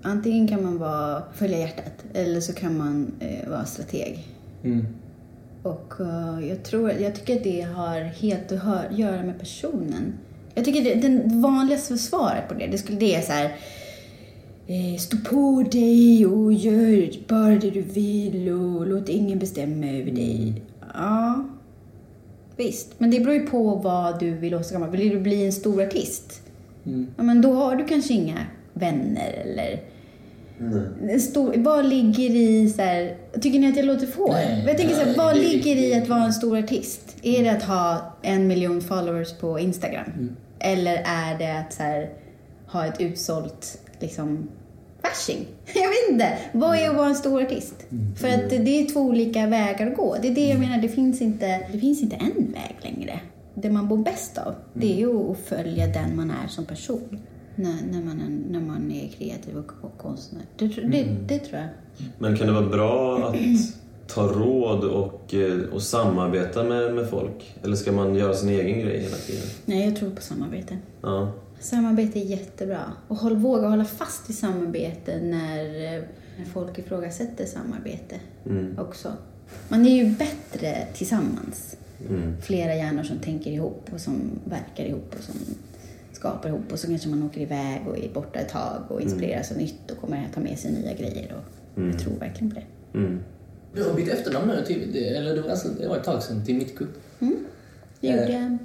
Antingen 0.02 0.48
kan 0.48 0.62
man 0.62 0.78
vara, 0.78 1.22
följa 1.34 1.58
hjärtat 1.58 2.04
eller 2.14 2.40
så 2.40 2.52
kan 2.52 2.78
man 2.78 3.12
eh, 3.20 3.50
vara 3.50 3.64
strateg. 3.64 4.26
Mm. 4.64 4.86
Och 5.62 5.94
eh, 6.00 6.48
jag, 6.48 6.62
tror, 6.62 6.90
jag 6.92 7.14
tycker 7.14 7.36
att 7.36 7.44
det 7.44 7.60
har 7.60 8.00
helt 8.00 8.52
att 8.52 8.98
göra 8.98 9.22
med 9.22 9.38
personen. 9.38 10.12
Jag 10.54 10.64
tycker 10.64 10.84
det, 10.84 10.94
den 10.94 11.42
vanligaste 11.42 11.98
svaret 11.98 12.48
på 12.48 12.54
det, 12.54 12.66
det, 12.66 12.78
skulle, 12.78 12.98
det 12.98 13.14
är 13.14 13.22
så 13.22 13.32
här... 13.32 13.56
Eh, 14.70 14.96
stå 14.98 15.16
på 15.16 15.62
dig 15.70 16.26
och 16.26 16.52
gör 16.52 17.28
bara 17.28 17.54
det 17.54 17.70
du 17.70 17.82
vill 17.82 18.52
och 18.52 18.86
låt 18.86 19.08
ingen 19.08 19.38
bestämma 19.38 19.86
över 19.86 20.10
dig. 20.10 20.62
Ja, 20.94 21.44
visst. 22.56 23.00
Men 23.00 23.10
det 23.10 23.20
beror 23.20 23.34
ju 23.34 23.46
på 23.46 23.74
vad 23.74 24.20
du 24.20 24.30
vill 24.30 24.54
åstadkomma. 24.54 24.90
Vill 24.90 25.08
du 25.08 25.20
bli 25.20 25.46
en 25.46 25.52
stor 25.52 25.82
artist? 25.82 26.42
Mm. 26.86 27.06
Ja, 27.16 27.22
men 27.22 27.42
då 27.42 27.52
har 27.52 27.76
du 27.76 27.84
kanske 27.84 28.12
inga 28.14 28.38
vänner 28.72 29.32
eller... 29.44 29.82
En 31.08 31.20
stor, 31.20 31.54
vad 31.56 31.88
ligger 31.88 32.30
i 32.30 32.70
så 32.70 32.82
här, 32.82 33.16
Tycker 33.40 33.58
ni 33.58 33.68
att 33.68 33.76
jag 33.76 33.86
låter 33.86 34.06
få? 34.06 34.32
Nej, 34.32 34.64
jag 34.66 34.78
tänker 34.78 34.94
så 34.94 35.00
här, 35.00 35.06
nej, 35.06 35.16
vad 35.16 35.36
ligger 35.36 35.76
i 35.76 35.94
att 35.94 36.08
vara 36.08 36.24
en 36.24 36.32
stor 36.32 36.58
artist? 36.58 37.16
Är 37.22 37.44
det 37.44 37.50
att 37.50 37.62
ha 37.62 38.14
en 38.22 38.46
miljon 38.46 38.80
followers 38.80 39.32
på 39.32 39.58
Instagram? 39.58 40.12
Mm. 40.16 40.36
Eller 40.58 41.02
är 41.06 41.38
det 41.38 41.58
att 41.58 41.72
så 41.72 41.82
här, 41.82 42.10
ha 42.66 42.86
ett 42.86 43.00
utsålt 43.00 43.78
liksom, 43.98 44.48
bashing? 45.02 45.46
Jag 45.74 45.88
vet 45.88 46.10
inte. 46.10 46.38
Vad 46.52 46.78
är 46.78 46.90
att 46.90 46.96
vara 46.96 47.06
en 47.08 47.14
stor 47.14 47.42
artist? 47.42 47.74
Mm. 47.90 48.14
För 48.14 48.28
att 48.28 48.50
det 48.50 48.80
är 48.80 48.92
två 48.92 49.00
olika 49.00 49.46
vägar 49.46 49.86
att 49.90 49.96
gå. 49.96 50.16
Det 50.22 50.28
är 50.28 50.34
det 50.34 50.48
jag 50.48 50.60
menar, 50.60 50.78
det 50.82 50.88
finns 50.88 51.20
inte, 51.20 51.60
det 51.72 51.78
finns 51.78 52.02
inte 52.02 52.16
en 52.16 52.52
väg 52.52 52.76
längre. 52.82 53.20
Det 53.54 53.70
man 53.70 53.88
bor 53.88 53.98
bäst 53.98 54.38
av, 54.38 54.54
det 54.74 54.86
är 54.86 55.04
Mm. 55.04 55.16
ju 55.16 55.30
att 55.30 55.38
följa 55.38 55.86
den 55.86 56.16
man 56.16 56.30
är 56.30 56.48
som 56.48 56.64
person. 56.64 57.18
När, 57.56 57.76
när, 57.90 58.02
man, 58.04 58.20
är, 58.20 58.52
när 58.52 58.60
man 58.60 58.92
är 58.92 59.08
kreativ 59.08 59.56
och, 59.56 59.72
och 59.84 59.98
konstnär. 59.98 60.42
Det, 60.58 60.66
det, 60.66 60.82
Mm. 61.02 61.26
det 61.26 61.38
tror 61.38 61.58
jag. 61.60 61.68
Men 62.18 62.36
kan 62.36 62.46
det 62.46 62.52
vara 62.52 62.66
bra 62.68 63.18
att 63.28 63.36
ta 64.14 64.22
råd 64.22 64.84
och, 64.84 65.34
eh, 65.34 65.58
och 65.72 65.82
samarbeta 65.82 66.64
med, 66.64 66.94
med 66.94 67.10
folk? 67.10 67.54
Eller 67.62 67.76
ska 67.76 67.92
man 67.92 68.14
göra 68.14 68.34
sin 68.34 68.48
egen 68.48 68.80
grej 68.80 68.98
hela 69.02 69.16
tiden? 69.16 69.42
Nej, 69.64 69.84
jag 69.84 69.96
tror 69.96 70.10
på 70.10 70.22
samarbete. 70.22 70.76
Ja. 71.02 71.32
Samarbete 71.60 72.18
är 72.18 72.24
jättebra. 72.24 72.92
Och 73.08 73.16
håll, 73.16 73.36
våga 73.36 73.68
hålla 73.68 73.84
fast 73.84 74.30
i 74.30 74.32
samarbete 74.32 75.20
när, 75.20 75.64
eh, 75.96 76.02
när 76.38 76.44
folk 76.52 76.78
ifrågasätter 76.78 77.46
samarbete 77.46 78.16
Mm. 78.46 78.78
också. 78.78 79.12
Man 79.68 79.86
är 79.86 79.90
ju 80.04 80.10
bättre 80.14 80.86
tillsammans. 80.94 81.76
Mm. 82.08 82.36
Flera 82.42 82.74
hjärnor 82.74 83.02
som 83.02 83.18
tänker 83.18 83.50
ihop 83.50 83.88
och 83.92 84.00
som 84.00 84.20
verkar 84.44 84.84
ihop 84.84 85.14
och 85.18 85.24
som 85.24 85.34
skapar 86.12 86.48
ihop 86.48 86.72
och 86.72 86.78
så 86.78 86.86
kanske 86.86 87.08
man 87.08 87.22
åker 87.22 87.40
iväg 87.40 87.80
och 87.88 87.98
är 87.98 88.08
borta 88.14 88.38
ett 88.38 88.48
tag 88.48 88.82
och 88.88 89.00
inspireras 89.00 89.50
av 89.50 89.56
nytt 89.56 89.90
och 89.90 89.98
kommer 89.98 90.24
att 90.26 90.34
ta 90.34 90.40
med 90.40 90.58
sig 90.58 90.72
nya 90.72 90.92
grejer. 90.94 91.34
Och 91.36 91.82
Jag 91.82 91.98
tror 91.98 92.12
verkligen 92.18 92.50
på 92.54 92.60
det. 92.60 92.98
Mm. 92.98 93.20
Du 93.74 93.84
har 93.84 93.94
bytt 93.94 94.08
efternamn 94.08 94.48
nu 94.48 94.64
till, 94.66 94.92
det- 94.92 95.08
eller 95.16 95.34
det 95.34 95.42
var, 95.42 95.50
alltså, 95.50 95.68
det 95.80 95.88
var 95.88 95.96
ett 95.96 96.04
tag 96.04 96.22
sedan, 96.22 96.44
till 96.44 96.54
Mitku. 96.56 96.86
Det 98.00 98.08
Eh. 98.08 98.20
gjorde 98.20 98.32
jag. 98.32 98.58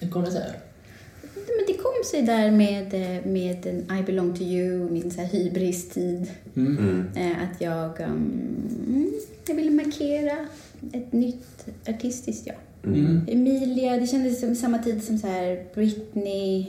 Hur 0.00 0.10
kom 0.10 0.24
det 0.24 0.30
sig? 0.30 0.50
Men 1.46 1.66
det 1.66 1.82
kom 1.82 1.92
sig 2.10 2.22
där 2.22 2.50
med, 2.50 2.94
eh, 2.94 3.26
med 3.26 3.66
en 3.66 3.98
I 3.98 4.02
belong 4.02 4.34
to 4.36 4.42
you, 4.42 4.90
min 4.90 5.10
så 5.10 5.20
här 5.20 5.28
hybris-tid. 5.28 6.30
Mm. 6.56 7.04
Eh, 7.16 7.30
Att 7.42 7.60
jag, 7.60 8.00
um, 8.00 9.12
jag 9.48 9.54
ville 9.54 9.70
markera 9.70 10.36
ett 10.92 11.12
nytt 11.12 11.66
artistiskt 11.88 12.46
jag. 12.46 12.56
Mm. 12.84 13.20
Emilia, 13.28 13.96
det 13.96 14.06
kändes 14.06 14.40
som 14.40 14.54
samma 14.54 14.78
tid 14.78 15.04
som 15.04 15.18
så 15.18 15.26
här 15.26 15.64
Britney. 15.74 16.66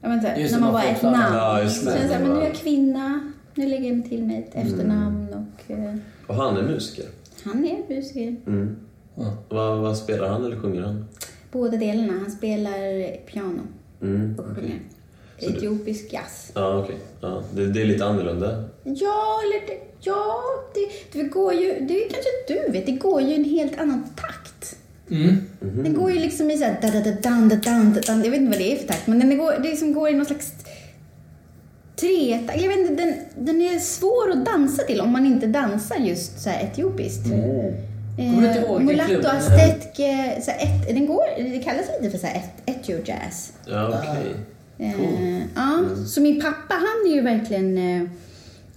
Jag 0.00 0.08
vet 0.10 0.16
inte, 0.24 0.40
Just 0.40 0.52
när 0.54 0.60
man 0.60 0.72
var 0.72 0.82
ett 0.84 1.02
namn. 1.02 1.36
Ja, 1.36 1.62
just 1.62 1.78
så 1.84 1.90
det. 1.90 2.08
så 2.08 2.12
här, 2.14 2.20
men 2.20 2.32
nu 2.34 2.40
är 2.40 2.44
jag 2.44 2.54
kvinna, 2.54 3.32
nu 3.54 3.66
lägger 3.68 3.88
jag 3.88 3.96
mig 3.98 4.08
till 4.08 4.22
med 4.22 4.38
ett 4.38 4.50
efternamn 4.54 5.26
och 5.28 5.70
eh, 5.70 5.94
Och 6.26 6.34
han 6.34 6.56
är 6.56 6.62
musiker. 6.62 7.04
han 7.44 7.64
är 7.64 7.94
musiker. 7.94 8.36
Mm. 8.46 8.76
Ja. 9.14 9.36
Vad, 9.48 9.78
vad 9.78 9.96
spelar 9.96 10.28
han 10.28 10.44
eller 10.44 10.56
sjunger 10.56 10.82
han? 10.82 11.04
Båda 11.52 11.76
delarna. 11.76 12.12
Han 12.12 12.30
spelar 12.30 13.16
piano 13.26 13.60
Mm. 14.02 14.36
Så 14.36 15.48
du- 15.50 15.56
Etiopisk 15.56 16.12
jazz. 16.12 16.50
Ja, 16.54 16.78
okej. 16.84 16.96
Ja, 17.20 17.42
det, 17.54 17.66
det 17.66 17.82
är 17.82 17.84
lite 17.86 18.04
annorlunda. 18.04 18.64
Ja, 18.84 19.40
eller 19.44 19.66
det, 19.66 19.78
ja, 20.00 20.40
det, 20.74 21.18
det 21.18 21.24
går 21.28 21.52
ju, 21.54 21.68
det 21.80 22.00
kanske 22.00 22.30
du 22.66 22.72
vet, 22.72 22.86
det 22.86 22.92
går 22.92 23.20
ju 23.22 23.34
en 23.34 23.44
helt 23.44 23.78
annan 23.80 24.04
takt. 24.16 24.76
Mm. 25.10 25.36
Den 25.60 25.94
går 25.94 26.10
ju 26.12 26.18
liksom 26.18 26.50
i 26.50 26.58
såhär 26.58 26.78
da 26.82 26.88
da 26.90 27.00
da 27.00 27.10
dan 27.22 27.48
da 27.48 27.56
dan 27.56 27.94
da 27.94 28.00
dan. 28.00 28.24
Jag 28.24 28.30
vet 28.30 28.40
inte 28.40 28.50
vad 28.50 28.58
det 28.66 28.72
är 28.72 28.76
för 28.76 28.86
takt, 28.88 29.06
men 29.06 29.18
den 29.18 29.38
går, 29.38 29.52
det 29.52 29.68
liksom 29.68 29.92
går 29.94 30.08
i 30.08 30.14
någon 30.14 30.26
slags. 30.26 30.52
Jag 32.02 32.68
vet 32.68 32.78
inte, 32.78 32.94
den, 33.04 33.14
den 33.38 33.62
är 33.62 33.78
svår 33.78 34.30
att 34.30 34.44
dansa 34.46 34.82
till 34.82 35.00
om 35.00 35.10
man 35.10 35.26
inte 35.26 35.46
dansar 35.46 35.96
just 35.96 36.40
så 36.42 36.50
här 36.50 36.64
etiopiskt. 36.64 37.26
Kommer 38.28 38.42
du 38.42 38.48
inte 38.48 38.60
ihåg 38.60 38.82
Mulatto, 38.82 39.28
astetke, 39.28 40.42
så 40.42 40.50
ett, 40.50 40.88
den 40.88 41.06
går, 41.06 41.52
det 41.52 41.58
kallas 41.58 41.86
lite 42.00 42.10
för 42.10 42.18
så 42.18 42.26
här 42.26 42.36
et, 42.36 42.76
etio-jazz. 42.76 43.52
Ja, 43.66 43.88
okej. 43.88 44.34
Eh, 44.78 45.38
ja, 45.54 45.84
så 46.06 46.20
min 46.20 46.40
pappa 46.40 46.74
han 46.74 47.10
är 47.10 47.14
ju 47.14 47.20
verkligen 47.20 47.78
eh, 47.78 48.08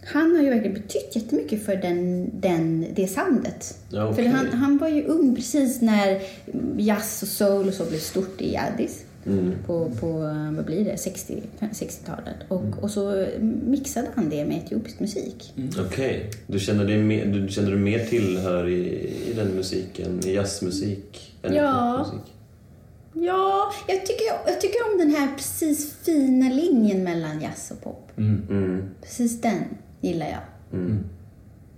han 0.06 0.36
har 0.36 0.44
ju 0.44 0.50
verkligen 0.50 0.74
betytt 0.74 1.16
jättemycket 1.16 1.66
för 1.66 1.76
den, 1.76 2.30
den, 2.34 2.86
det 2.96 3.08
soundet. 3.08 3.78
Ja, 3.90 4.10
okej. 4.10 4.24
För 4.24 4.32
han, 4.32 4.48
han 4.48 4.78
var 4.78 4.88
ju 4.88 5.04
ung 5.04 5.36
precis 5.36 5.82
när 5.82 6.22
jazz 6.78 7.22
och 7.22 7.28
soul 7.28 7.68
och 7.68 7.74
så 7.74 7.86
blev 7.86 8.00
stort 8.00 8.42
i 8.42 8.58
Addis. 8.58 9.06
Mm. 9.26 9.54
På, 9.66 9.92
på 10.00 10.08
eh, 10.08 10.52
vad 10.52 10.66
blir 10.66 10.86
det, 10.86 10.98
60, 10.98 11.44
60-talet. 11.60 12.36
Och, 12.48 12.64
och 12.82 12.92
så 12.92 13.28
mixade 13.64 14.08
han 14.16 14.30
det 14.30 14.46
med 14.46 14.58
etiopisk 14.58 15.00
musik. 15.00 15.54
Okej. 15.88 16.30
Du 16.48 16.60
känner 16.60 16.86
dig 16.86 17.04
mer, 17.04 17.26
du 17.26 17.48
känner 17.50 17.72
dig 17.72 17.80
mer 17.80 18.06
tillhör 18.06 18.68
i, 18.68 18.88
i 19.30 19.34
den 19.36 19.48
musiken, 19.48 20.20
i 20.26 20.34
jazzmusik, 20.34 21.36
än 21.44 21.54
Ja. 21.54 22.04
popmusik? 22.06 22.34
Ja, 23.16 23.72
jag 23.88 24.06
tycker, 24.06 24.26
jag 24.46 24.62
tycker 24.62 24.80
om 24.92 24.98
den 25.00 25.10
här 25.10 25.28
precis 25.38 25.94
fina 25.94 26.50
linjen 26.50 27.04
mellan 27.04 27.42
jazz 27.42 27.72
och 27.72 27.84
pop. 27.84 28.12
Mm. 28.18 28.84
Precis 29.02 29.42
den 29.42 29.64
gillar 30.02 30.26
jag. 30.28 30.80
Mm. 30.80 31.04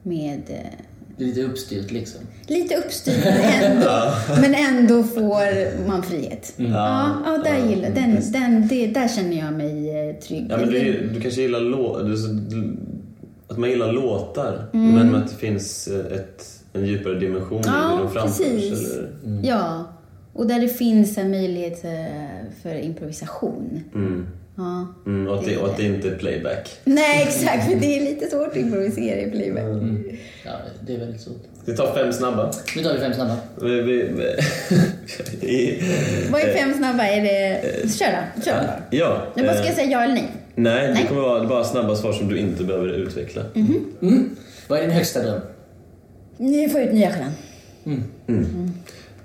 Med, 0.04 0.42
eh, 0.50 0.80
lite 1.18 1.42
uppstyrt 1.44 1.92
liksom. 1.92 2.22
Lite 2.48 2.76
uppstyrt 2.76 3.24
men 3.26 3.64
ändå, 3.72 4.12
men 4.42 4.56
ändå 4.56 5.04
får 5.04 5.88
man 5.88 6.04
frihet. 6.04 6.54
Mm. 6.58 6.72
Ja, 6.72 7.10
ja, 7.26 7.38
där, 7.44 7.70
gillar, 7.70 7.90
den, 7.90 8.32
den, 8.32 8.68
det, 8.68 8.88
där 8.88 9.08
känner 9.08 9.38
jag 9.38 9.54
mig 9.54 10.10
eh, 10.10 10.16
trygg. 10.16 10.48
Ja, 10.50 10.58
men 10.58 10.70
du, 10.70 11.10
du 11.14 11.22
kanske 11.22 11.42
gillar 11.42 11.60
lå, 11.60 12.00
du, 12.04 12.16
du, 12.28 12.78
att 13.48 13.58
man 13.58 13.70
gillar 13.70 13.92
låtar, 13.94 14.66
Mm. 14.74 14.96
men 14.96 15.16
att 15.16 15.30
det 15.30 15.36
finns 15.36 15.88
eh, 15.88 16.18
ett, 16.18 16.46
en 16.74 16.86
djupare 16.86 17.20
dimension 17.20 17.60
i 17.62 17.68
hur 17.68 17.74
Ja, 17.76 18.00
de 18.04 18.12
framförs. 18.14 18.38
precis. 18.48 18.94
Eller? 18.94 19.10
Ja, 19.44 19.84
och 20.34 20.48
där 20.48 20.60
det 20.62 20.68
finns 20.70 21.18
en 21.18 21.32
möjlighet 21.32 21.86
eh, 21.86 21.92
för 22.64 22.76
improvisation. 22.80 23.84
Mm. 23.96 24.28
Ja. 24.56 24.88
Mm, 25.06 25.28
och, 25.28 25.40
att 25.40 25.46
det, 25.46 25.58
och 25.58 25.68
att 25.70 25.78
det 25.78 25.84
inte 25.84 26.08
är 26.08 26.16
playback. 26.16 26.80
Nej, 26.84 27.24
exakt, 27.28 27.70
för 27.70 27.76
det 27.76 27.98
är 27.98 28.02
lite 28.02 28.26
svårt 28.28 28.48
att 28.48 28.56
improvisera 28.58 29.20
i 29.20 29.32
playback. 29.32 29.64
Mm. 29.64 30.18
Ja, 30.46 30.52
det 30.88 30.94
är 30.96 31.00
väldigt 31.00 31.22
svårt. 31.22 31.44
Vi 31.66 31.76
tar 31.76 31.94
fem 31.94 32.14
snabba. 32.14 32.52
Nu 32.76 32.84
tar 32.84 32.94
vi 32.94 33.00
fem 33.00 33.14
snabba. 33.14 33.38
Vi, 33.62 33.82
vi, 33.82 34.10
vi, 35.42 35.84
Vad 36.32 36.42
är 36.42 36.54
fem 36.54 36.74
snabba? 36.74 37.04
Är 37.04 37.22
det... 37.22 37.62
Kör 37.92 38.06
då, 38.36 38.42
kör 38.42 38.62
då. 38.62 38.98
ja. 38.98 39.28
Nu 39.36 39.44
bara 39.44 39.54
ska 39.54 39.62
eh, 39.62 39.68
jag 39.68 39.76
säga 39.76 39.92
ja 39.92 40.04
eller 40.04 40.14
nej. 40.14 40.32
Nej, 40.56 40.88
det 40.88 40.94
Nej. 40.94 41.06
kommer 41.08 41.22
vara 41.22 41.48
bara 41.48 41.64
snabba 41.64 41.96
svar 41.96 42.14
som 42.14 42.30
du 42.30 42.38
inte 42.38 42.64
behöver 42.64 42.88
utveckla. 42.88 43.42
Mm. 43.56 44.36
Vad 44.68 44.80
är 44.80 44.84
din 44.84 44.92
högsta 44.92 45.24
dröm? 45.24 45.42
Ni 46.38 46.70
får 46.70 46.82
ut 46.82 46.94
nya 46.94 47.12
stjärnan. 47.12 47.32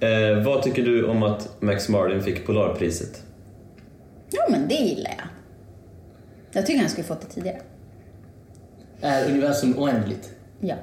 Eh, 0.00 0.44
vad 0.44 0.62
tycker 0.62 0.82
du 0.82 1.06
om 1.06 1.22
att 1.22 1.48
Max 1.60 1.88
Martin 1.88 2.22
fick 2.22 2.46
Polarpriset? 2.46 3.22
Ja, 4.30 4.46
men 4.50 4.68
det 4.68 4.74
gillar 4.74 5.10
jag. 5.10 5.26
Jag 6.52 6.66
tycker 6.66 6.80
han 6.80 6.90
skulle 6.90 7.06
fått 7.06 7.20
det 7.20 7.26
tidigare. 7.26 7.60
Är 9.00 9.30
universum 9.30 9.78
oändligt? 9.78 10.30
Ja. 10.60 10.74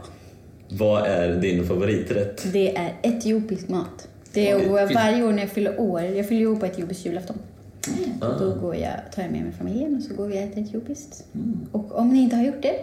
Vad 0.70 1.08
är 1.08 1.36
din 1.42 1.68
favoriträtt? 1.68 2.54
Det 2.54 2.78
är 2.78 2.94
etiopisk 3.04 3.70
mat. 3.70 4.08
Det 4.34 4.50
är 4.52 4.56
Oj. 4.58 4.94
varje 4.94 5.24
år 5.24 5.32
när 5.34 5.40
jag 5.40 5.50
fyller 5.52 5.80
år. 5.80 6.02
Jag 6.02 6.28
fyller 6.28 6.48
år 6.48 6.56
på 6.56 6.66
etiopisk 6.66 7.06
julafton. 7.06 7.38
Ah. 8.22 8.28
Då 8.40 8.56
går 8.56 8.76
jag, 8.76 8.94
tar 9.16 9.22
jag 9.22 9.32
med 9.32 9.44
mig 9.44 9.52
familjen 9.52 9.96
och 9.98 10.04
så 10.04 10.14
går 10.14 10.28
vi 10.28 10.34
och 10.38 10.42
äter 10.42 10.64
etiopiskt. 10.64 11.24
Och 11.72 11.96
om 12.00 12.10
ni 12.14 12.20
inte 12.20 12.36
har 12.36 12.44
gjort 12.44 12.62
det 12.62 12.76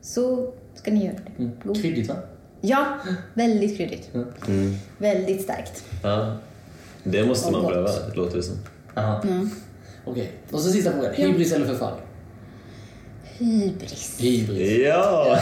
så 0.00 0.52
ska 0.74 0.90
ni 0.90 1.04
göra 1.04 1.16
det. 1.36 1.42
Mm. 1.42 1.74
Kryddigt 1.74 2.08
va? 2.08 2.16
Ja, 2.60 2.86
väldigt 3.34 3.76
kryddigt. 3.76 4.10
Mm. 4.48 4.74
Väldigt 4.98 5.42
starkt. 5.42 5.84
Ja. 6.02 6.36
Det 7.04 7.26
måste 7.26 7.46
Och 7.46 7.52
man 7.52 7.62
gott. 7.62 7.72
pröva, 7.72 7.90
låter 8.14 8.36
det 8.36 8.42
som. 8.42 8.56
Jaha. 8.94 9.22
Mm. 9.22 9.50
Okej. 10.04 10.32
Och 10.50 10.60
så 10.60 10.70
sista 10.70 10.92
frågan. 10.92 11.14
Hybris 11.14 11.52
eller 11.52 11.66
förfall? 11.66 11.94
Hybris. 13.38 14.16
Hybris. 14.18 14.78
Ja! 14.86 15.38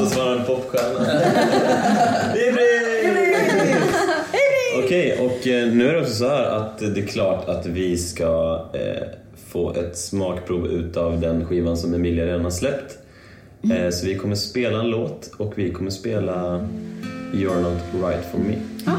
Så 0.00 0.06
svarar 0.06 0.36
en 0.36 0.44
popstjärna. 0.44 1.20
Hybris! 2.34 2.86
Okej, 4.84 5.18
och 5.20 5.46
eh, 5.46 5.72
nu 5.72 5.88
är 5.88 5.94
det 5.94 6.00
också 6.00 6.14
så 6.14 6.28
här 6.28 6.44
att 6.44 6.78
det 6.78 7.00
är 7.00 7.06
klart 7.06 7.48
att 7.48 7.66
vi 7.66 7.96
ska 7.98 8.60
eh, 8.74 9.08
få 9.46 9.74
ett 9.74 9.98
smakprov 9.98 10.66
utav 10.66 11.20
den 11.20 11.44
skivan 11.46 11.76
som 11.76 11.94
Emilia 11.94 12.26
redan 12.26 12.44
har 12.44 12.50
släppt. 12.50 12.98
Eh, 13.72 13.90
så 13.90 14.06
vi 14.06 14.14
kommer 14.14 14.34
spela 14.34 14.80
en 14.80 14.90
låt 14.90 15.30
och 15.38 15.52
vi 15.56 15.72
kommer 15.72 15.90
spela 15.90 16.68
You're 17.32 17.60
not 17.62 17.82
right 18.02 18.24
for 18.32 18.38
me. 18.38 18.54
Ja. 18.86 18.96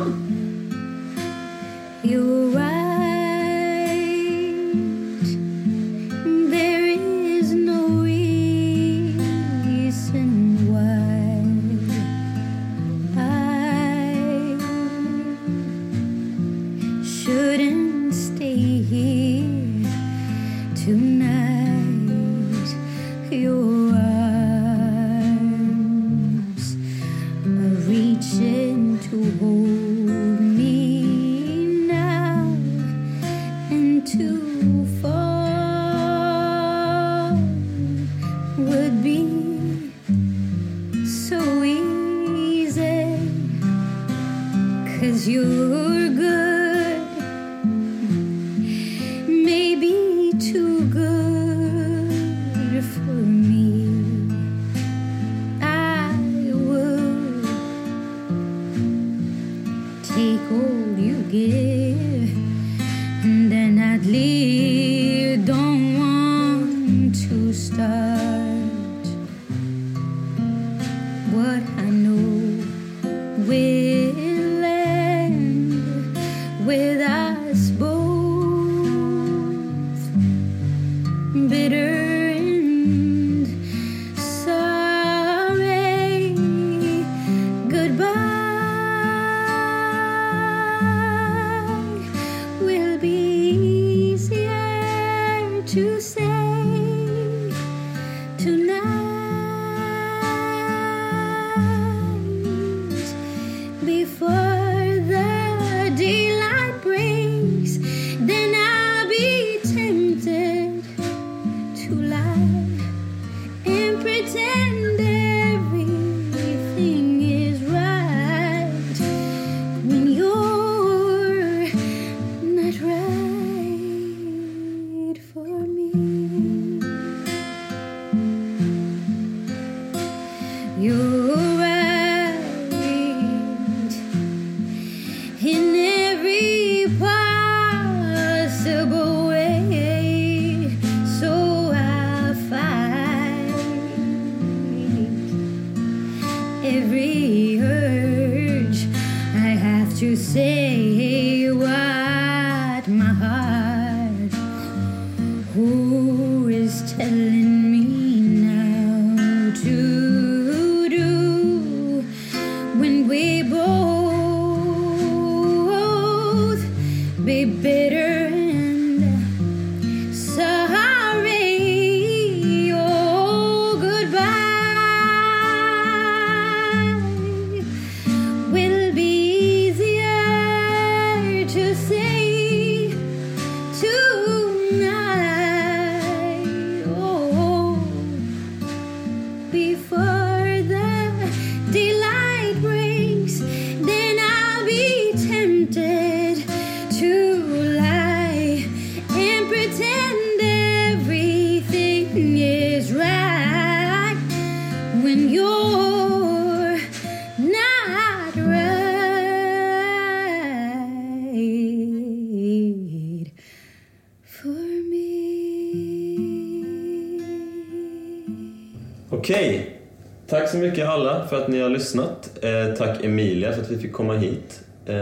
Tack 220.47 220.51
så 220.55 220.57
mycket 220.57 220.87
alla 220.87 221.27
för 221.29 221.37
att 221.41 221.47
ni 221.47 221.59
har 221.61 221.69
lyssnat. 221.69 222.29
Eh, 222.41 222.73
tack 222.77 223.03
Emilia 223.03 223.51
för 223.53 223.61
att 223.61 223.71
vi 223.71 223.77
fick 223.77 223.93
komma 223.93 224.13
hit. 224.13 224.59
Eh, 224.85 224.95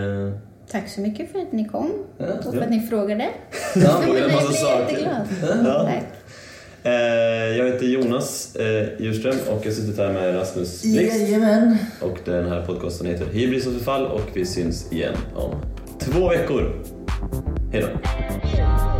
Tack 0.71 0.89
så 0.89 1.01
mycket 1.01 1.31
för 1.31 1.39
att 1.39 1.51
ni 1.51 1.65
kom 1.67 1.91
Ja. 2.17 2.25
och 2.47 2.53
för 2.53 2.61
att 2.61 2.69
ni 2.69 2.79
frågade. 2.87 3.23
Ja, 3.75 4.03
Jag 4.07 4.13
blir 4.13 4.19
jätteglad. 4.79 5.27
Ja. 5.65 5.83
Tack. 5.83 6.03
eh, 6.83 6.91
jag 7.57 7.65
heter 7.65 7.85
Jonas 7.85 8.55
eh, 8.55 8.87
Djurström 8.99 9.35
och 9.51 9.65
jag 9.65 9.73
sitter 9.73 10.05
här 10.07 10.13
med 10.13 10.35
Rasmus 10.35 10.81
Blixt. 10.83 11.15
Jajamän. 11.19 11.77
Och 12.01 12.17
den 12.25 12.47
här 12.49 12.61
podcasten 12.65 13.07
heter 13.07 13.25
Hybris 13.25 13.67
och 13.67 13.73
förfall 13.73 14.05
och 14.05 14.21
vi 14.33 14.45
syns 14.45 14.91
igen 14.91 15.15
om 15.35 15.51
två 15.99 16.29
veckor. 16.29 16.83
Hej 17.71 17.81
då. 17.81 18.94